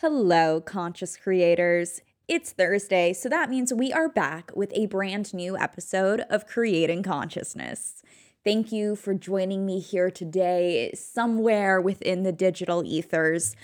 Hello, 0.00 0.60
conscious 0.60 1.16
creators. 1.16 2.02
It's 2.28 2.52
Thursday, 2.52 3.12
so 3.12 3.28
that 3.30 3.50
means 3.50 3.74
we 3.74 3.92
are 3.92 4.08
back 4.08 4.52
with 4.54 4.70
a 4.72 4.86
brand 4.86 5.34
new 5.34 5.58
episode 5.58 6.20
of 6.30 6.46
Creating 6.46 7.02
Consciousness. 7.02 8.00
Thank 8.44 8.70
you 8.70 8.94
for 8.94 9.12
joining 9.12 9.66
me 9.66 9.80
here 9.80 10.08
today, 10.08 10.92
somewhere 10.94 11.80
within 11.80 12.22
the 12.22 12.30
digital 12.30 12.84
ethers, 12.84 13.56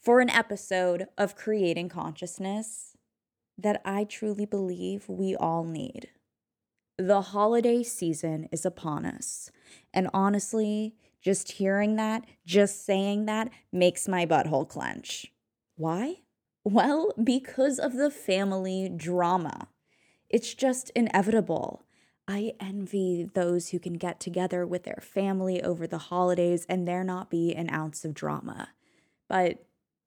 for 0.00 0.20
an 0.20 0.30
episode 0.30 1.08
of 1.18 1.36
Creating 1.36 1.90
Consciousness 1.90 2.96
that 3.58 3.82
I 3.84 4.04
truly 4.04 4.46
believe 4.46 5.06
we 5.06 5.36
all 5.36 5.64
need. 5.64 6.08
The 6.96 7.20
holiday 7.20 7.82
season 7.82 8.48
is 8.50 8.64
upon 8.64 9.04
us, 9.04 9.50
and 9.92 10.08
honestly, 10.14 10.94
just 11.20 11.52
hearing 11.52 11.96
that, 11.96 12.24
just 12.46 12.86
saying 12.86 13.26
that, 13.26 13.50
makes 13.70 14.08
my 14.08 14.24
butthole 14.24 14.66
clench. 14.66 15.30
Why? 15.76 16.16
Well, 16.64 17.12
because 17.22 17.78
of 17.78 17.94
the 17.94 18.10
family 18.10 18.88
drama. 18.94 19.68
It's 20.28 20.54
just 20.54 20.90
inevitable. 20.90 21.84
I 22.28 22.52
envy 22.60 23.28
those 23.34 23.70
who 23.70 23.78
can 23.78 23.94
get 23.94 24.20
together 24.20 24.64
with 24.64 24.84
their 24.84 25.02
family 25.02 25.62
over 25.62 25.86
the 25.86 25.98
holidays 25.98 26.64
and 26.68 26.86
there 26.86 27.04
not 27.04 27.30
be 27.30 27.54
an 27.54 27.68
ounce 27.70 28.04
of 28.04 28.14
drama. 28.14 28.68
But 29.28 29.64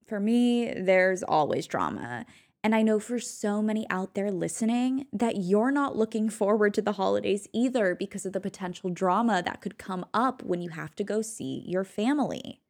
for 0.07 0.19
me, 0.19 0.73
there's 0.73 1.23
always 1.23 1.67
drama. 1.67 2.25
And 2.63 2.73
I 2.73 2.81
know 2.81 2.99
for 2.99 3.19
so 3.19 3.61
many 3.61 3.85
out 3.89 4.15
there 4.15 4.31
listening 4.31 5.05
that 5.13 5.37
you're 5.37 5.71
not 5.71 5.95
looking 5.95 6.29
forward 6.29 6.73
to 6.75 6.81
the 6.81 6.93
holidays 6.93 7.47
either 7.53 7.93
because 7.93 8.25
of 8.25 8.33
the 8.33 8.39
potential 8.39 8.89
drama 8.89 9.43
that 9.43 9.61
could 9.61 9.77
come 9.77 10.05
up 10.13 10.41
when 10.41 10.61
you 10.61 10.69
have 10.69 10.95
to 10.95 11.03
go 11.03 11.21
see 11.21 11.63
your 11.67 11.83
family. 11.83 12.61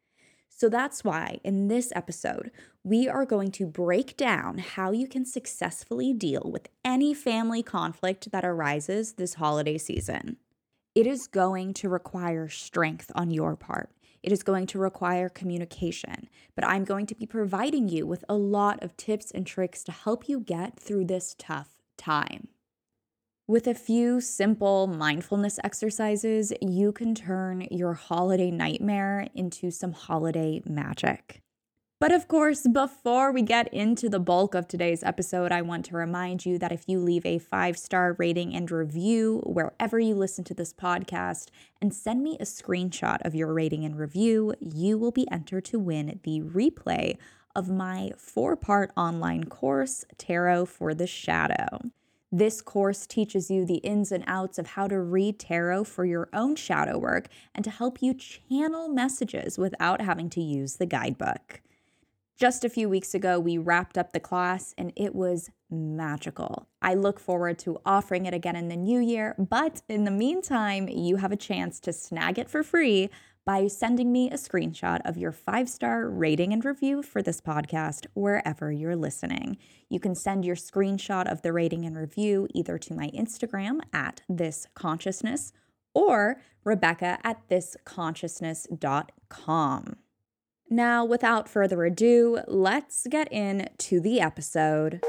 So 0.57 0.69
that's 0.69 1.03
why 1.03 1.41
in 1.43 1.67
this 1.67 1.91
episode, 1.97 2.49
we 2.81 3.09
are 3.09 3.25
going 3.25 3.51
to 3.51 3.65
break 3.65 4.15
down 4.15 4.59
how 4.59 4.91
you 4.91 5.05
can 5.05 5.25
successfully 5.25 6.13
deal 6.13 6.49
with 6.49 6.69
any 6.85 7.13
family 7.13 7.61
conflict 7.61 8.31
that 8.31 8.45
arises 8.45 9.13
this 9.13 9.33
holiday 9.33 9.77
season. 9.77 10.37
It 10.95 11.07
is 11.07 11.27
going 11.27 11.73
to 11.73 11.89
require 11.89 12.47
strength 12.47 13.11
on 13.15 13.31
your 13.31 13.57
part. 13.57 13.89
It 14.23 14.31
is 14.31 14.43
going 14.43 14.67
to 14.67 14.79
require 14.79 15.27
communication, 15.27 16.29
but 16.55 16.65
I'm 16.65 16.85
going 16.85 17.05
to 17.07 17.15
be 17.15 17.25
providing 17.25 17.89
you 17.89 18.07
with 18.07 18.23
a 18.29 18.35
lot 18.35 18.81
of 18.81 18.95
tips 18.95 19.31
and 19.31 19.45
tricks 19.45 19.83
to 19.83 19.91
help 19.91 20.29
you 20.29 20.39
get 20.39 20.79
through 20.79 21.05
this 21.05 21.35
tough 21.37 21.81
time. 21.97 22.47
With 23.47 23.67
a 23.67 23.75
few 23.75 24.21
simple 24.21 24.87
mindfulness 24.87 25.59
exercises, 25.63 26.51
you 26.63 26.91
can 26.91 27.13
turn 27.13 27.67
your 27.69 27.93
holiday 27.93 28.49
nightmare 28.49 29.27
into 29.35 29.69
some 29.69 29.91
holiday 29.91 30.63
magic. 30.65 31.43
But 31.99 32.11
of 32.11 32.27
course, 32.27 32.65
before 32.65 33.31
we 33.31 33.43
get 33.43 33.71
into 33.71 34.09
the 34.09 34.19
bulk 34.19 34.55
of 34.55 34.67
today's 34.67 35.03
episode, 35.03 35.51
I 35.51 35.61
want 35.61 35.85
to 35.85 35.95
remind 35.95 36.43
you 36.43 36.57
that 36.57 36.71
if 36.71 36.85
you 36.87 36.99
leave 36.99 37.23
a 37.23 37.37
five 37.37 37.77
star 37.77 38.15
rating 38.17 38.55
and 38.55 38.71
review 38.71 39.43
wherever 39.45 39.99
you 39.99 40.15
listen 40.15 40.43
to 40.45 40.55
this 40.55 40.73
podcast 40.73 41.49
and 41.79 41.93
send 41.93 42.23
me 42.23 42.37
a 42.39 42.45
screenshot 42.45 43.19
of 43.23 43.35
your 43.35 43.53
rating 43.53 43.85
and 43.85 43.95
review, 43.95 44.55
you 44.59 44.97
will 44.97 45.11
be 45.11 45.29
entered 45.29 45.65
to 45.65 45.77
win 45.77 46.19
the 46.23 46.41
replay 46.41 47.15
of 47.55 47.69
my 47.69 48.09
four 48.17 48.55
part 48.55 48.89
online 48.97 49.43
course, 49.43 50.03
Tarot 50.17 50.65
for 50.65 50.95
the 50.95 51.05
Shadow. 51.05 51.91
This 52.31 52.61
course 52.61 53.05
teaches 53.05 53.49
you 53.49 53.65
the 53.65 53.77
ins 53.77 54.11
and 54.11 54.23
outs 54.27 54.57
of 54.57 54.67
how 54.67 54.87
to 54.87 54.99
read 54.99 55.39
tarot 55.39 55.85
for 55.85 56.05
your 56.05 56.27
own 56.33 56.55
shadow 56.55 56.97
work 56.97 57.27
and 57.53 57.63
to 57.63 57.71
help 57.71 58.01
you 58.01 58.13
channel 58.13 58.89
messages 58.89 59.57
without 59.57 60.01
having 60.01 60.29
to 60.31 60.41
use 60.41 60.75
the 60.75 60.85
guidebook. 60.85 61.61
Just 62.37 62.65
a 62.65 62.69
few 62.69 62.89
weeks 62.89 63.13
ago, 63.13 63.39
we 63.39 63.57
wrapped 63.57 63.97
up 63.97 64.11
the 64.11 64.19
class 64.19 64.73
and 64.77 64.91
it 64.97 65.15
was 65.15 65.49
magical. 65.69 66.67
I 66.81 66.93
look 66.93 67.17
forward 67.17 67.57
to 67.59 67.79
offering 67.85 68.25
it 68.25 68.33
again 68.33 68.57
in 68.57 68.67
the 68.67 68.75
new 68.75 68.99
year, 68.99 69.35
but 69.37 69.81
in 69.87 70.03
the 70.03 70.11
meantime, 70.11 70.89
you 70.89 71.15
have 71.15 71.31
a 71.31 71.37
chance 71.37 71.79
to 71.81 71.93
snag 71.93 72.37
it 72.37 72.49
for 72.49 72.61
free 72.61 73.09
by 73.45 73.67
sending 73.67 74.11
me 74.11 74.29
a 74.29 74.35
screenshot 74.35 74.99
of 75.05 75.17
your 75.17 75.31
five 75.31 75.69
star 75.69 76.09
rating 76.09 76.51
and 76.51 76.65
review 76.65 77.01
for 77.03 77.21
this 77.21 77.39
podcast 77.39 78.07
wherever 78.15 78.71
you're 78.71 78.95
listening. 78.95 79.59
You 79.87 79.99
can 79.99 80.15
send 80.15 80.45
your 80.45 80.55
screenshot 80.55 81.31
of 81.31 81.43
the 81.43 81.53
rating 81.53 81.85
and 81.85 81.95
review 81.95 82.47
either 82.53 82.79
to 82.79 82.95
my 82.95 83.09
Instagram 83.09 83.81
at 83.93 84.21
this 84.27 84.65
consciousness 84.73 85.53
or 85.93 86.41
Rebecca 86.63 87.19
at 87.23 87.47
thisconsciousness.com. 87.49 89.95
Now, 90.67 91.05
without 91.05 91.47
further 91.47 91.85
ado, 91.85 92.39
let's 92.47 93.05
get 93.07 93.31
into 93.31 93.99
the 93.99 94.19
episode. 94.19 94.99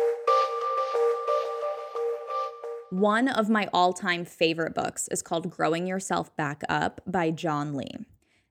One 2.90 3.28
of 3.28 3.48
my 3.48 3.66
all 3.72 3.94
time 3.94 4.26
favorite 4.26 4.74
books 4.74 5.08
is 5.08 5.22
called 5.22 5.48
Growing 5.50 5.86
Yourself 5.86 6.36
Back 6.36 6.62
Up 6.68 7.00
by 7.06 7.30
John 7.30 7.74
Lee. 7.74 7.96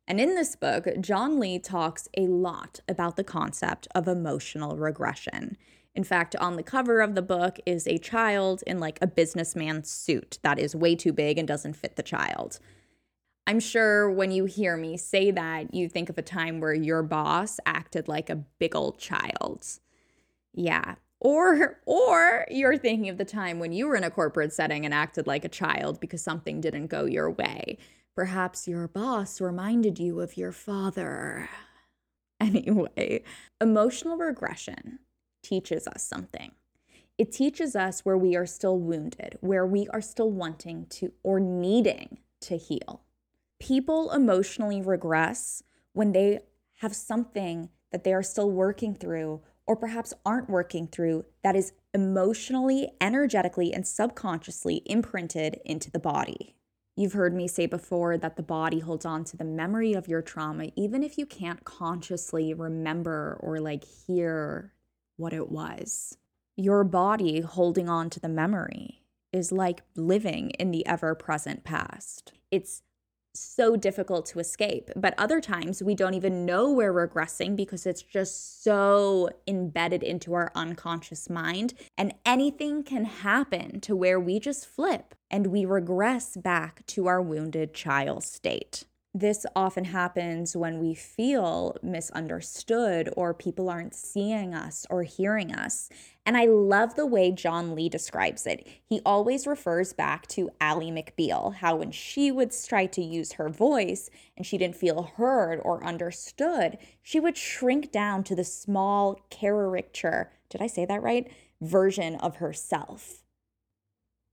And 0.08 0.20
in 0.20 0.36
this 0.36 0.56
book, 0.56 0.88
John 1.00 1.40
Lee 1.40 1.58
talks 1.60 2.08
a 2.16 2.28
lot 2.28 2.80
about 2.88 3.16
the 3.16 3.24
concept 3.24 3.88
of 3.96 4.08
emotional 4.08 4.78
regression. 4.78 5.58
In 5.96 6.04
fact, 6.04 6.36
on 6.36 6.58
the 6.58 6.64
cover 6.64 7.02
of 7.02 7.16
the 7.16 7.22
book 7.22 7.58
is 7.66 7.88
a 7.88 7.98
child 7.98 8.64
in 8.68 8.80
like 8.80 9.00
a 9.02 9.08
businessman's 9.08 9.90
suit 9.90 10.40
that 10.44 10.60
is 10.60 10.76
way 10.76 10.96
too 10.96 11.14
big 11.14 11.38
and 11.38 11.48
doesn't 11.48 11.76
fit 11.78 11.96
the 11.96 12.04
child. 12.04 12.60
I'm 13.48 13.60
sure 13.60 14.12
when 14.12 14.32
you 14.32 14.46
hear 14.46 14.76
me 14.76 14.98
say 14.98 15.32
that, 15.32 15.74
you 15.74 15.88
think 15.88 16.10
of 16.10 16.18
a 16.18 16.24
time 16.24 16.60
where 16.60 16.74
your 16.74 17.04
boss 17.04 17.60
acted 17.66 18.08
like 18.08 18.30
a 18.30 18.44
big 18.60 18.76
old 18.76 18.98
child. 19.00 19.66
Yeah. 20.54 20.96
Or 21.20 21.80
or 21.86 22.46
you're 22.50 22.78
thinking 22.78 23.10
of 23.10 23.18
the 23.18 23.26
time 23.26 23.60
when 23.60 23.72
you 23.72 23.88
were 23.88 23.96
in 23.96 24.04
a 24.04 24.12
corporate 24.12 24.54
setting 24.54 24.84
and 24.84 24.94
acted 24.94 25.28
like 25.28 25.46
a 25.46 25.50
child 25.50 26.00
because 26.00 26.22
something 26.22 26.60
didn't 26.60 26.88
go 26.88 27.06
your 27.06 27.32
way. 27.32 27.78
Perhaps 28.16 28.68
your 28.68 28.88
boss 28.88 29.42
reminded 29.42 30.00
you 30.00 30.22
of 30.22 30.38
your 30.38 30.52
father. 30.52 31.50
Anyway, 32.40 33.24
emotional 33.62 34.18
regression 34.18 35.00
teaches 35.42 35.88
us 35.88 36.04
something. 36.04 36.52
It 37.18 37.32
teaches 37.32 37.76
us 37.76 38.02
where 38.02 38.18
we 38.18 38.36
are 38.36 38.46
still 38.46 38.78
wounded, 38.78 39.38
where 39.40 39.66
we 39.66 39.88
are 39.90 40.02
still 40.02 40.30
wanting 40.30 40.86
to 40.92 41.14
or 41.24 41.40
needing 41.40 42.20
to 42.42 42.58
heal. 42.58 43.04
People 43.60 44.12
emotionally 44.12 44.82
regress 44.82 45.64
when 45.94 46.12
they 46.12 46.40
have 46.80 46.94
something 46.94 47.70
that 47.92 48.04
they 48.04 48.14
are 48.14 48.24
still 48.24 48.52
working 48.52 48.94
through 48.96 49.42
or 49.66 49.76
perhaps 49.76 50.14
aren't 50.26 50.50
working 50.50 50.88
through 50.88 51.26
that 51.44 51.56
is 51.56 51.72
emotionally, 51.94 52.92
energetically, 53.00 53.74
and 53.74 53.88
subconsciously 53.88 54.84
imprinted 54.86 55.60
into 55.64 55.90
the 55.90 56.00
body. 56.00 56.56
You've 56.98 57.14
heard 57.14 57.34
me 57.34 57.48
say 57.48 57.66
before 57.66 58.18
that 58.18 58.38
the 58.38 58.44
body 58.44 58.80
holds 58.80 59.06
on 59.06 59.26
to 59.26 59.38
the 59.38 59.44
memory 59.44 59.94
of 59.94 60.08
your 60.08 60.22
trauma, 60.22 60.70
even 60.78 61.04
if 61.04 61.18
you 61.18 61.26
can't 61.26 61.66
consciously 61.66 62.54
remember 62.54 63.38
or 63.42 63.60
like 63.60 63.84
hear 63.84 64.74
what 65.18 65.34
it 65.34 65.52
was. 65.52 66.18
Your 66.56 66.86
body 66.86 67.42
holding 67.42 67.90
on 67.90 68.10
to 68.12 68.20
the 68.22 68.30
memory 68.30 69.02
is 69.34 69.52
like 69.52 69.82
living 69.98 70.52
in 70.52 70.72
the 70.72 70.86
ever 70.86 71.16
present 71.16 71.66
past. 71.66 72.32
It's 72.50 72.82
so 73.40 73.76
difficult 73.76 74.26
to 74.28 74.40
escape. 74.40 74.90
But 74.96 75.14
other 75.18 75.42
times 75.42 75.84
we 75.84 75.96
don't 75.96 76.14
even 76.14 76.46
know 76.46 76.72
we're 76.72 76.94
regressing 76.94 77.56
because 77.56 77.86
it's 77.86 78.02
just 78.02 78.64
so 78.64 79.30
embedded 79.48 80.04
into 80.04 80.34
our 80.34 80.52
unconscious 80.56 81.30
mind. 81.30 81.74
And 81.98 82.14
anything 82.26 82.84
can 82.84 83.06
happen 83.06 83.80
to 83.82 83.96
where 83.96 84.20
we 84.20 84.40
just 84.40 84.66
flip 84.66 85.16
and 85.30 85.48
we 85.48 85.66
regress 85.66 86.38
back 86.38 86.86
to 86.88 87.08
our 87.08 87.22
wounded 87.22 87.74
child 87.74 88.24
state. 88.24 88.86
This 89.16 89.46
often 89.56 89.86
happens 89.86 90.58
when 90.58 90.78
we 90.78 90.94
feel 90.94 91.78
misunderstood 91.82 93.10
or 93.16 93.34
people 93.34 93.70
aren't 93.70 93.96
seeing 93.96 94.54
us 94.54 94.86
or 94.90 95.04
hearing 95.04 95.56
us. 95.56 95.88
And 96.26 96.36
I 96.36 96.48
love 96.48 96.96
the 96.96 97.06
way 97.06 97.32
John 97.32 97.76
Lee 97.76 97.88
describes 97.88 98.46
it. 98.46 98.68
He 98.84 99.00
always 99.06 99.48
refers 99.48 99.94
back 99.94 100.28
to 100.28 100.50
Ally 100.60 100.88
McBeal, 100.88 101.56
how 101.56 101.78
when 101.78 101.92
she 101.92 102.30
would 102.30 102.52
try 102.68 102.88
to 102.88 103.02
use 103.02 103.32
her 103.34 103.48
voice 103.48 104.10
and 104.36 104.46
she 104.46 104.58
didn't 104.58 104.76
feel 104.76 105.04
heard 105.16 105.62
or 105.64 105.82
understood, 105.86 106.78
she 107.02 107.22
would 107.22 107.38
shrink 107.38 107.94
down 107.94 108.22
to 108.26 108.36
the 108.36 108.44
small 108.44 109.22
caricature, 109.30 110.34
did 110.50 110.62
I 110.62 110.68
say 110.68 110.86
that 110.86 111.02
right? 111.02 111.32
Version 111.62 112.16
of 112.16 112.38
herself. 112.38 113.24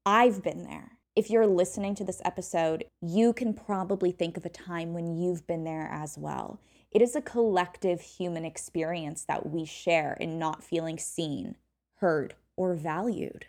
I've 0.04 0.42
been 0.42 0.64
there 0.64 0.98
if 1.14 1.28
you're 1.28 1.46
listening 1.46 1.94
to 1.96 2.04
this 2.04 2.22
episode, 2.24 2.84
you 3.02 3.32
can 3.32 3.52
probably 3.52 4.12
think 4.12 4.36
of 4.36 4.46
a 4.46 4.50
time 4.50 4.94
when 4.94 5.16
you've 5.16 5.46
been 5.46 5.64
there 5.64 5.88
as 5.92 6.16
well. 6.16 6.58
It 6.90 7.02
is 7.02 7.14
a 7.14 7.22
collective 7.22 8.00
human 8.00 8.44
experience 8.44 9.24
that 9.24 9.50
we 9.50 9.64
share 9.64 10.16
in 10.20 10.38
not 10.38 10.62
feeling 10.62 10.98
seen, 10.98 11.56
heard, 11.96 12.34
or 12.56 12.74
valued. 12.74 13.46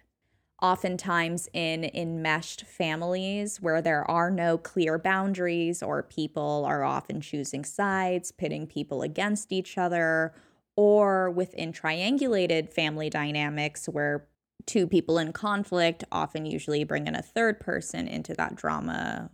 Oftentimes, 0.61 1.49
in 1.53 1.89
enmeshed 1.93 2.65
families 2.65 3.61
where 3.61 3.81
there 3.81 4.09
are 4.09 4.31
no 4.31 4.57
clear 4.57 4.97
boundaries, 4.97 5.83
or 5.83 6.03
people 6.03 6.63
are 6.65 6.83
often 6.83 7.19
choosing 7.19 7.65
sides, 7.65 8.31
pitting 8.31 8.67
people 8.67 9.01
against 9.01 9.51
each 9.51 9.77
other, 9.77 10.33
or 10.75 11.29
within 11.29 11.73
triangulated 11.73 12.69
family 12.69 13.09
dynamics 13.09 13.87
where 13.87 14.27
two 14.65 14.87
people 14.87 15.17
in 15.17 15.33
conflict 15.33 16.03
often 16.11 16.45
usually 16.45 16.83
bring 16.83 17.07
in 17.07 17.15
a 17.15 17.21
third 17.21 17.59
person 17.59 18.07
into 18.07 18.33
that 18.35 18.55
drama, 18.55 19.29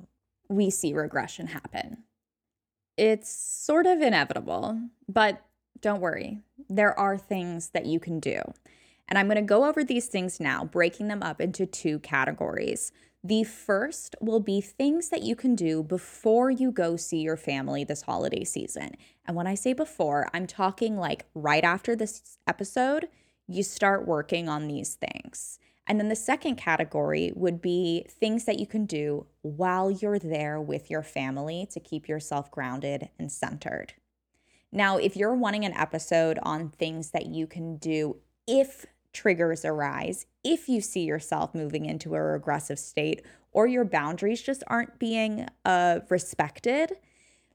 we 0.50 0.70
see 0.70 0.94
regression 0.94 1.48
happen. 1.48 2.04
It's 2.98 3.30
sort 3.30 3.86
of 3.86 4.02
inevitable, 4.02 4.80
but 5.08 5.46
don't 5.82 6.02
worry, 6.02 6.40
there 6.70 6.98
are 6.98 7.18
things 7.18 7.70
that 7.70 7.86
you 7.86 8.00
can 8.00 8.20
do. 8.20 8.42
And 9.08 9.18
I'm 9.18 9.28
going 9.28 9.38
to 9.38 9.42
go 9.42 9.66
over 9.66 9.84
these 9.84 10.08
things 10.08 10.40
now, 10.40 10.66
breaking 10.66 11.08
them 11.08 11.24
up 11.24 11.42
into 11.42 11.66
two 11.66 12.00
categories. 12.00 12.92
The 13.24 13.44
first 13.44 14.16
will 14.22 14.40
be 14.40 14.62
things 14.62 15.10
that 15.10 15.24
you 15.24 15.36
can 15.36 15.56
do 15.56 15.84
before 15.84 16.52
you 16.52 16.72
go 16.72 16.96
see 16.96 17.20
your 17.20 17.36
family 17.36 17.84
this 17.84 18.04
holiday 18.04 18.44
season. 18.44 18.92
And 19.26 19.36
when 19.36 19.48
I 19.48 19.56
say 19.56 19.74
before, 19.74 20.30
I'm 20.34 20.48
talking 20.48 20.98
like 20.98 21.26
right 21.34 21.64
after 21.64 21.96
this 21.96 22.38
episode 22.48 23.10
you 23.50 23.64
start 23.64 24.08
working 24.08 24.48
on 24.48 24.68
these 24.68 24.96
things. 24.96 25.60
And 25.88 26.00
then 26.00 26.08
the 26.08 26.16
second 26.16 26.56
category 26.58 27.32
would 27.36 27.62
be 27.62 28.06
things 28.08 28.46
that 28.46 28.60
you 28.60 28.68
can 28.68 28.86
do 28.86 29.26
while 29.42 29.90
you're 29.90 30.20
there 30.20 30.62
with 30.62 30.92
your 30.92 31.02
family 31.02 31.68
to 31.72 31.80
keep 31.80 32.08
yourself 32.08 32.52
grounded 32.52 33.10
and 33.18 33.32
centered. 33.32 33.94
Now, 34.72 34.98
if 34.98 35.16
you're 35.16 35.34
wanting 35.34 35.66
an 35.66 35.74
episode 35.74 36.38
on 36.44 36.70
things 36.70 37.10
that 37.10 37.26
you 37.26 37.48
can 37.48 37.78
do 37.78 38.18
if 38.46 38.86
triggers 39.14 39.66
arise, 39.66 40.28
if 40.44 40.70
you 40.70 40.80
see 40.80 41.06
yourself 41.06 41.56
moving 41.56 41.88
into 41.88 42.14
a 42.14 42.22
regressive 42.22 42.78
state 42.78 43.24
or 43.52 43.66
your 43.66 43.84
boundaries 43.84 44.44
just 44.44 44.64
aren't 44.68 45.00
being 45.00 45.48
uh, 45.66 46.02
respected, 46.10 46.92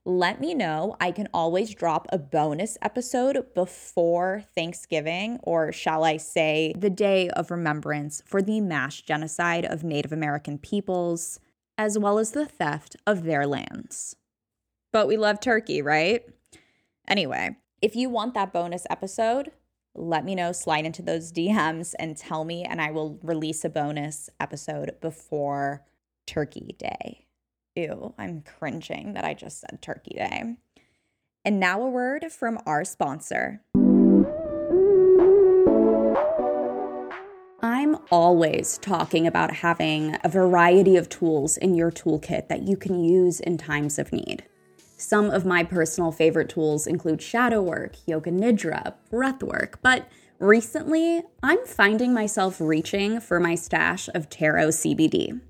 let 0.07 0.41
me 0.41 0.53
know. 0.55 0.97
I 1.01 1.13
can 1.13 1.29
always 1.33 1.75
drop 1.75 2.07
a 2.11 2.19
bonus 2.19 2.77
episode 2.83 3.47
before 3.55 4.45
Thanksgiving, 4.55 5.39
or 5.43 5.73
shall 5.73 6.05
I 6.05 6.19
say, 6.19 6.75
the 6.77 6.91
day 6.91 7.31
of 7.31 7.51
remembrance 7.51 8.23
for 8.27 8.43
the 8.43 8.61
mass 8.61 9.01
genocide 9.01 9.65
of 9.65 9.83
Native 9.83 10.13
American 10.13 10.59
peoples, 10.59 11.41
as 11.79 11.99
well 11.99 12.19
as 12.19 12.33
the 12.33 12.47
theft 12.47 12.97
of 13.07 13.25
their 13.25 13.47
lands. 13.47 14.15
But 14.93 15.09
we 15.09 15.17
love 15.17 15.41
turkey, 15.41 15.81
right? 15.81 16.23
Anyway, 17.09 17.57
if 17.81 17.97
you 17.97 18.11
want 18.11 18.35
that 18.35 18.53
bonus 18.53 18.87
episode, 18.91 19.53
let 19.95 20.25
me 20.25 20.35
know, 20.35 20.53
slide 20.53 20.85
into 20.85 21.03
those 21.03 21.33
DMs 21.33 21.95
and 21.99 22.17
tell 22.17 22.45
me, 22.45 22.63
and 22.63 22.81
I 22.81 22.91
will 22.91 23.19
release 23.23 23.65
a 23.65 23.71
bonus 23.71 24.29
episode 24.39 24.97
before 25.01 25.83
Turkey 26.27 26.75
Day. 26.79 27.24
Ew, 27.77 28.15
I'm 28.17 28.43
cringing 28.43 29.15
that 29.15 29.25
I 29.25 29.35
just 29.35 29.61
said 29.61 29.83
Turkey 29.83 30.15
Day. 30.15 30.57
And 31.45 31.59
now 31.59 31.83
a 31.83 31.91
word 31.91 32.25
from 32.31 32.61
our 32.67 32.85
sponsor. 32.85 33.63
I'm 37.61 37.97
always 38.13 38.79
talking 38.79 39.27
about 39.27 39.57
having 39.57 40.17
a 40.23 40.29
variety 40.29 40.97
of 40.97 41.09
tools 41.09 41.57
in 41.57 41.75
your 41.75 41.91
toolkit 41.91 42.47
that 42.47 42.63
you 42.63 42.77
can 42.77 43.03
use 43.03 43.41
in 43.41 43.59
times 43.59 43.99
of 43.99 44.13
need. 44.13 44.45
Some 44.97 45.31
of 45.31 45.45
my 45.45 45.65
personal 45.65 46.13
favorite 46.13 46.49
tools 46.49 46.87
include 46.87 47.21
shadow 47.21 47.61
work, 47.61 47.97
yoga 48.07 48.31
nidra, 48.31 48.95
breath 49.11 49.43
work, 49.43 49.81
but 49.83 50.07
recently 50.39 51.23
I'm 51.43 51.65
finding 51.67 52.15
myself 52.15 52.61
reaching 52.61 53.19
for 53.19 53.41
my 53.41 53.57
stash 53.57 54.09
of 54.15 54.31
Tarot 54.31 54.69
CBD. 54.69 55.41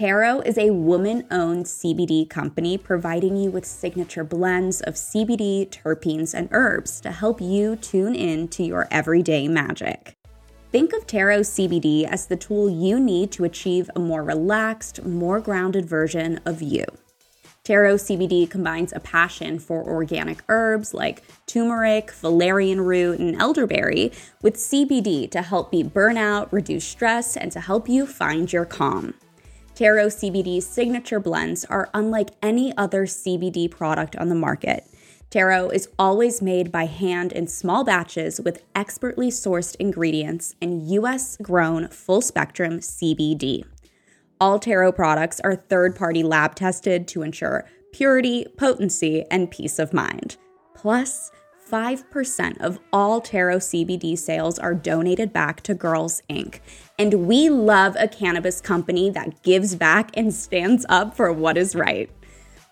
Tarot 0.00 0.40
is 0.46 0.56
a 0.56 0.70
woman 0.70 1.26
owned 1.30 1.66
CBD 1.66 2.26
company 2.26 2.78
providing 2.78 3.36
you 3.36 3.50
with 3.50 3.66
signature 3.66 4.24
blends 4.24 4.80
of 4.80 4.94
CBD, 4.94 5.68
terpenes, 5.68 6.32
and 6.32 6.48
herbs 6.52 7.02
to 7.02 7.12
help 7.12 7.38
you 7.38 7.76
tune 7.76 8.14
in 8.14 8.48
to 8.48 8.62
your 8.62 8.88
everyday 8.90 9.46
magic. 9.46 10.16
Think 10.72 10.94
of 10.94 11.06
Tarot 11.06 11.40
CBD 11.40 12.04
as 12.04 12.28
the 12.28 12.36
tool 12.38 12.70
you 12.70 12.98
need 12.98 13.30
to 13.32 13.44
achieve 13.44 13.90
a 13.94 14.00
more 14.00 14.24
relaxed, 14.24 15.04
more 15.04 15.38
grounded 15.38 15.84
version 15.84 16.40
of 16.46 16.62
you. 16.62 16.86
Tarot 17.62 17.96
CBD 17.96 18.48
combines 18.48 18.94
a 18.94 19.00
passion 19.00 19.58
for 19.58 19.86
organic 19.86 20.42
herbs 20.48 20.94
like 20.94 21.22
turmeric, 21.44 22.10
valerian 22.12 22.80
root, 22.80 23.20
and 23.20 23.38
elderberry 23.38 24.12
with 24.40 24.56
CBD 24.56 25.30
to 25.30 25.42
help 25.42 25.70
beat 25.70 25.92
burnout, 25.92 26.50
reduce 26.50 26.86
stress, 26.86 27.36
and 27.36 27.52
to 27.52 27.60
help 27.60 27.86
you 27.86 28.06
find 28.06 28.50
your 28.50 28.64
calm. 28.64 29.12
Tarot 29.80 30.08
CBD's 30.08 30.66
signature 30.66 31.18
blends 31.18 31.64
are 31.64 31.88
unlike 31.94 32.32
any 32.42 32.76
other 32.76 33.06
CBD 33.06 33.70
product 33.70 34.14
on 34.14 34.28
the 34.28 34.34
market. 34.34 34.84
Tarot 35.30 35.70
is 35.70 35.88
always 35.98 36.42
made 36.42 36.70
by 36.70 36.84
hand 36.84 37.32
in 37.32 37.46
small 37.46 37.82
batches 37.82 38.42
with 38.42 38.62
expertly 38.74 39.30
sourced 39.30 39.74
ingredients 39.76 40.54
and 40.60 40.86
US 40.90 41.38
grown 41.38 41.88
full 41.88 42.20
spectrum 42.20 42.80
CBD. 42.80 43.64
All 44.38 44.58
Tarot 44.58 44.92
products 44.92 45.40
are 45.40 45.56
third 45.56 45.96
party 45.96 46.22
lab 46.22 46.54
tested 46.54 47.08
to 47.08 47.22
ensure 47.22 47.66
purity, 47.90 48.44
potency, 48.58 49.24
and 49.30 49.50
peace 49.50 49.78
of 49.78 49.94
mind. 49.94 50.36
Plus, 50.74 51.32
5% 51.70 52.60
of 52.60 52.80
all 52.92 53.20
Tarot 53.20 53.58
CBD 53.58 54.18
sales 54.18 54.58
are 54.58 54.74
donated 54.74 55.32
back 55.32 55.62
to 55.62 55.72
Girls 55.72 56.20
Inc. 56.28 56.60
And 57.00 57.26
we 57.26 57.48
love 57.48 57.96
a 57.98 58.06
cannabis 58.06 58.60
company 58.60 59.08
that 59.08 59.42
gives 59.42 59.74
back 59.74 60.10
and 60.12 60.34
stands 60.34 60.84
up 60.90 61.16
for 61.16 61.32
what 61.32 61.56
is 61.56 61.74
right. 61.74 62.10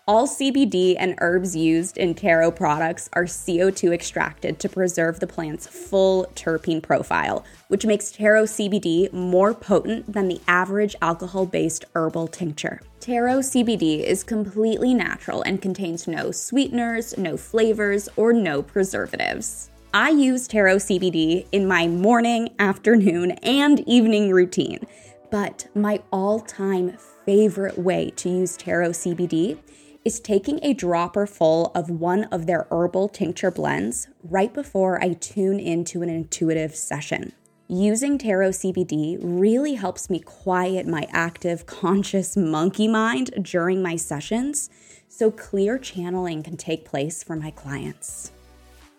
All 0.07 0.27
CBD 0.27 0.95
and 0.99 1.15
herbs 1.17 1.55
used 1.55 1.97
in 1.97 2.13
tarot 2.13 2.51
products 2.51 3.09
are 3.13 3.23
CO2 3.23 3.91
extracted 3.91 4.59
to 4.59 4.69
preserve 4.69 5.19
the 5.19 5.25
plant's 5.25 5.65
full 5.65 6.27
terpene 6.35 6.83
profile, 6.83 7.43
which 7.69 7.87
makes 7.87 8.11
tarot 8.11 8.43
CBD 8.43 9.11
more 9.11 9.55
potent 9.55 10.13
than 10.13 10.27
the 10.27 10.41
average 10.47 10.95
alcohol 11.01 11.47
based 11.47 11.85
herbal 11.95 12.27
tincture. 12.27 12.81
Tarot 12.99 13.39
CBD 13.39 14.03
is 14.03 14.23
completely 14.23 14.93
natural 14.93 15.41
and 15.41 15.59
contains 15.59 16.07
no 16.07 16.29
sweeteners, 16.29 17.17
no 17.17 17.35
flavors, 17.35 18.07
or 18.15 18.31
no 18.31 18.61
preservatives. 18.61 19.71
I 19.93 20.11
use 20.11 20.47
Tarot 20.47 20.75
CBD 20.75 21.47
in 21.51 21.67
my 21.67 21.87
morning, 21.87 22.53
afternoon, 22.59 23.31
and 23.41 23.79
evening 23.89 24.29
routine, 24.29 24.85
but 25.31 25.67
my 25.73 26.03
all 26.11 26.41
time 26.41 26.95
favorite 27.25 27.75
way 27.75 28.11
to 28.17 28.29
use 28.29 28.55
Tarot 28.55 28.91
CBD 28.91 29.57
is 30.05 30.19
taking 30.19 30.59
a 30.61 30.75
dropper 30.75 31.25
full 31.25 31.71
of 31.73 31.89
one 31.89 32.25
of 32.25 32.45
their 32.45 32.67
herbal 32.69 33.09
tincture 33.09 33.49
blends 33.49 34.07
right 34.21 34.53
before 34.53 35.03
I 35.03 35.13
tune 35.13 35.59
into 35.59 36.03
an 36.03 36.09
intuitive 36.09 36.75
session. 36.75 37.33
Using 37.67 38.19
Tarot 38.19 38.49
CBD 38.49 39.17
really 39.19 39.73
helps 39.73 40.07
me 40.07 40.19
quiet 40.19 40.85
my 40.85 41.07
active, 41.09 41.65
conscious 41.65 42.37
monkey 42.37 42.87
mind 42.87 43.31
during 43.41 43.81
my 43.81 43.95
sessions 43.95 44.69
so 45.07 45.31
clear 45.31 45.79
channeling 45.79 46.43
can 46.43 46.57
take 46.57 46.85
place 46.85 47.23
for 47.23 47.35
my 47.35 47.49
clients. 47.49 48.31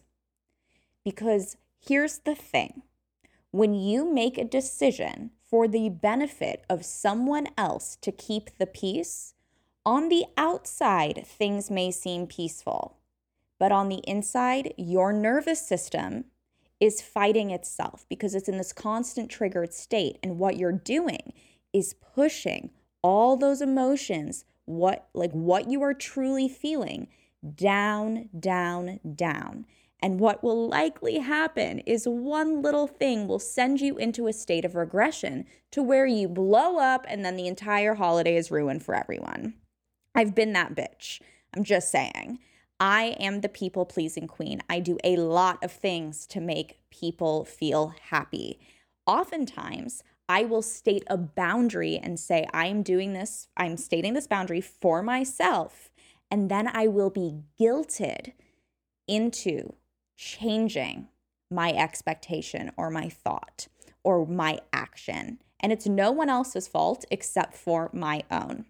Because 1.04 1.56
here's 1.80 2.18
the 2.18 2.34
thing 2.34 2.82
when 3.50 3.74
you 3.74 4.04
make 4.12 4.38
a 4.38 4.44
decision 4.44 5.30
for 5.44 5.66
the 5.66 5.88
benefit 5.88 6.64
of 6.70 6.84
someone 6.84 7.48
else 7.58 7.96
to 8.00 8.12
keep 8.12 8.56
the 8.58 8.66
peace, 8.66 9.34
on 9.84 10.08
the 10.08 10.26
outside, 10.36 11.24
things 11.26 11.70
may 11.70 11.90
seem 11.90 12.26
peaceful, 12.28 12.98
but 13.58 13.72
on 13.72 13.88
the 13.88 14.02
inside, 14.06 14.72
your 14.76 15.12
nervous 15.12 15.66
system 15.66 16.26
is 16.80 17.02
fighting 17.02 17.50
itself 17.50 18.06
because 18.08 18.34
it's 18.34 18.49
in 18.49 18.56
this 18.56 18.72
constant 18.72 19.30
triggered 19.30 19.72
state. 19.72 20.18
And 20.22 20.38
what 20.38 20.56
you're 20.56 20.72
doing 20.72 21.32
is 21.72 21.94
pushing 21.94 22.70
all 23.02 23.37
those 23.37 23.60
emotions, 23.60 24.44
what 24.64 25.08
like 25.14 25.32
what 25.32 25.70
you 25.70 25.82
are 25.82 25.94
truly 25.94 26.49
feeling, 26.49 27.08
down, 27.54 28.28
down, 28.38 29.00
down. 29.14 29.66
And 30.02 30.18
what 30.18 30.42
will 30.42 30.68
likely 30.68 31.18
happen 31.18 31.80
is 31.80 32.08
one 32.08 32.62
little 32.62 32.87
thing 32.87 33.28
will 33.28 33.38
send 33.38 33.82
you 33.82 33.99
into 33.99 34.26
a 34.26 34.32
state 34.32 34.64
of 34.64 34.75
regression 34.75 35.44
to 35.72 35.82
where 35.82 36.06
you 36.06 36.26
blow 36.26 36.78
up 36.78 37.04
and 37.08 37.22
then 37.22 37.37
the 37.37 37.46
entire 37.46 37.94
holiday 37.94 38.37
is 38.37 38.50
ruined 38.50 38.82
for 38.82 38.94
everyone. 38.94 39.54
I've 40.14 40.34
been 40.34 40.54
that 40.54 40.75
bitch. 40.75 41.20
I'm 41.54 41.64
just 41.64 41.90
saying. 41.90 42.38
I 42.80 43.14
am 43.20 43.42
the 43.42 43.49
people 43.50 43.84
pleasing 43.84 44.26
queen. 44.26 44.62
I 44.70 44.80
do 44.80 44.96
a 45.04 45.16
lot 45.16 45.62
of 45.62 45.70
things 45.70 46.26
to 46.28 46.40
make 46.40 46.80
people 46.90 47.44
feel 47.44 47.92
happy. 48.08 48.58
Oftentimes, 49.06 50.02
I 50.30 50.44
will 50.44 50.62
state 50.62 51.04
a 51.08 51.18
boundary 51.18 52.00
and 52.02 52.18
say, 52.18 52.46
I'm 52.54 52.82
doing 52.82 53.12
this, 53.12 53.49
I'm 53.56 53.76
stating 53.76 54.14
this 54.14 54.26
boundary 54.26 54.62
for 54.62 55.02
myself. 55.02 55.90
And 56.30 56.50
then 56.50 56.68
I 56.72 56.87
will 56.87 57.10
be 57.10 57.42
guilted 57.60 58.32
into 59.06 59.75
changing 60.16 61.08
my 61.50 61.72
expectation 61.72 62.70
or 62.76 62.88
my 62.88 63.08
thought 63.08 63.66
or 64.04 64.25
my 64.26 64.60
action. 64.72 65.40
And 65.58 65.72
it's 65.72 65.87
no 65.87 66.12
one 66.12 66.30
else's 66.30 66.68
fault 66.68 67.04
except 67.10 67.56
for 67.56 67.90
my 67.92 68.22
own 68.30 68.66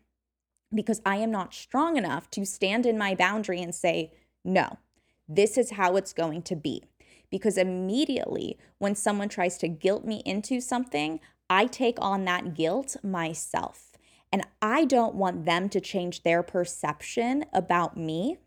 because 0.75 1.01
I 1.05 1.17
am 1.17 1.31
not 1.31 1.55
strong 1.55 1.97
enough 1.97 2.31
to 2.31 2.45
stand 2.45 2.87
in 2.87 2.97
my 2.99 3.15
boundary 3.15 3.61
and 3.61 3.75
say, 3.75 4.13
no, 4.45 4.79
this 5.29 5.59
is 5.59 5.73
how 5.73 5.97
it's 5.97 6.13
going 6.13 6.43
to 6.43 6.57
be. 6.57 6.85
Because 7.31 7.59
immediately 7.59 8.59
when 8.79 8.95
someone 8.95 9.29
tries 9.29 9.59
to 9.59 9.69
guilt 9.69 10.05
me 10.05 10.23
into 10.25 10.61
something, 10.61 11.21
I 11.49 11.67
take 11.67 11.97
on 12.01 12.25
that 12.25 12.55
guilt 12.55 12.97
myself. 13.03 13.93
And 14.33 14.47
I 14.63 14.85
don't 14.85 15.15
want 15.15 15.45
them 15.45 15.69
to 15.71 15.81
change 15.81 16.23
their 16.23 16.43
perception 16.43 17.45
about 17.53 17.97
me. 17.97 18.39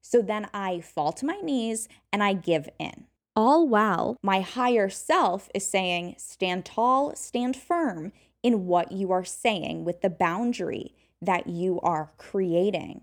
So 0.00 0.22
then 0.22 0.48
I 0.54 0.80
fall 0.80 1.12
to 1.12 1.26
my 1.26 1.38
knees 1.42 1.88
and 2.12 2.22
I 2.22 2.32
give 2.34 2.68
in. 2.78 3.06
All 3.34 3.68
while 3.68 4.16
my 4.22 4.40
higher 4.40 4.88
self 4.88 5.48
is 5.54 5.68
saying, 5.68 6.16
stand 6.18 6.64
tall, 6.64 7.14
stand 7.14 7.56
firm 7.56 8.12
in 8.42 8.66
what 8.66 8.92
you 8.92 9.10
are 9.12 9.24
saying 9.24 9.84
with 9.84 10.00
the 10.00 10.10
boundary 10.10 10.94
that 11.20 11.46
you 11.46 11.80
are 11.80 12.12
creating. 12.16 13.02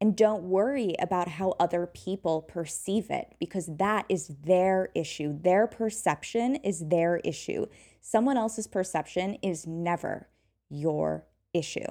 And 0.00 0.16
don't 0.16 0.44
worry 0.44 0.94
about 1.00 1.28
how 1.28 1.54
other 1.58 1.86
people 1.86 2.42
perceive 2.42 3.10
it 3.10 3.34
because 3.40 3.66
that 3.78 4.06
is 4.08 4.28
their 4.44 4.90
issue. 4.94 5.36
Their 5.40 5.66
perception 5.66 6.56
is 6.56 6.86
their 6.88 7.16
issue. 7.18 7.66
Someone 8.00 8.36
else's 8.36 8.68
perception 8.68 9.34
is 9.42 9.66
never 9.66 10.28
your 10.70 11.26
issue. 11.52 11.86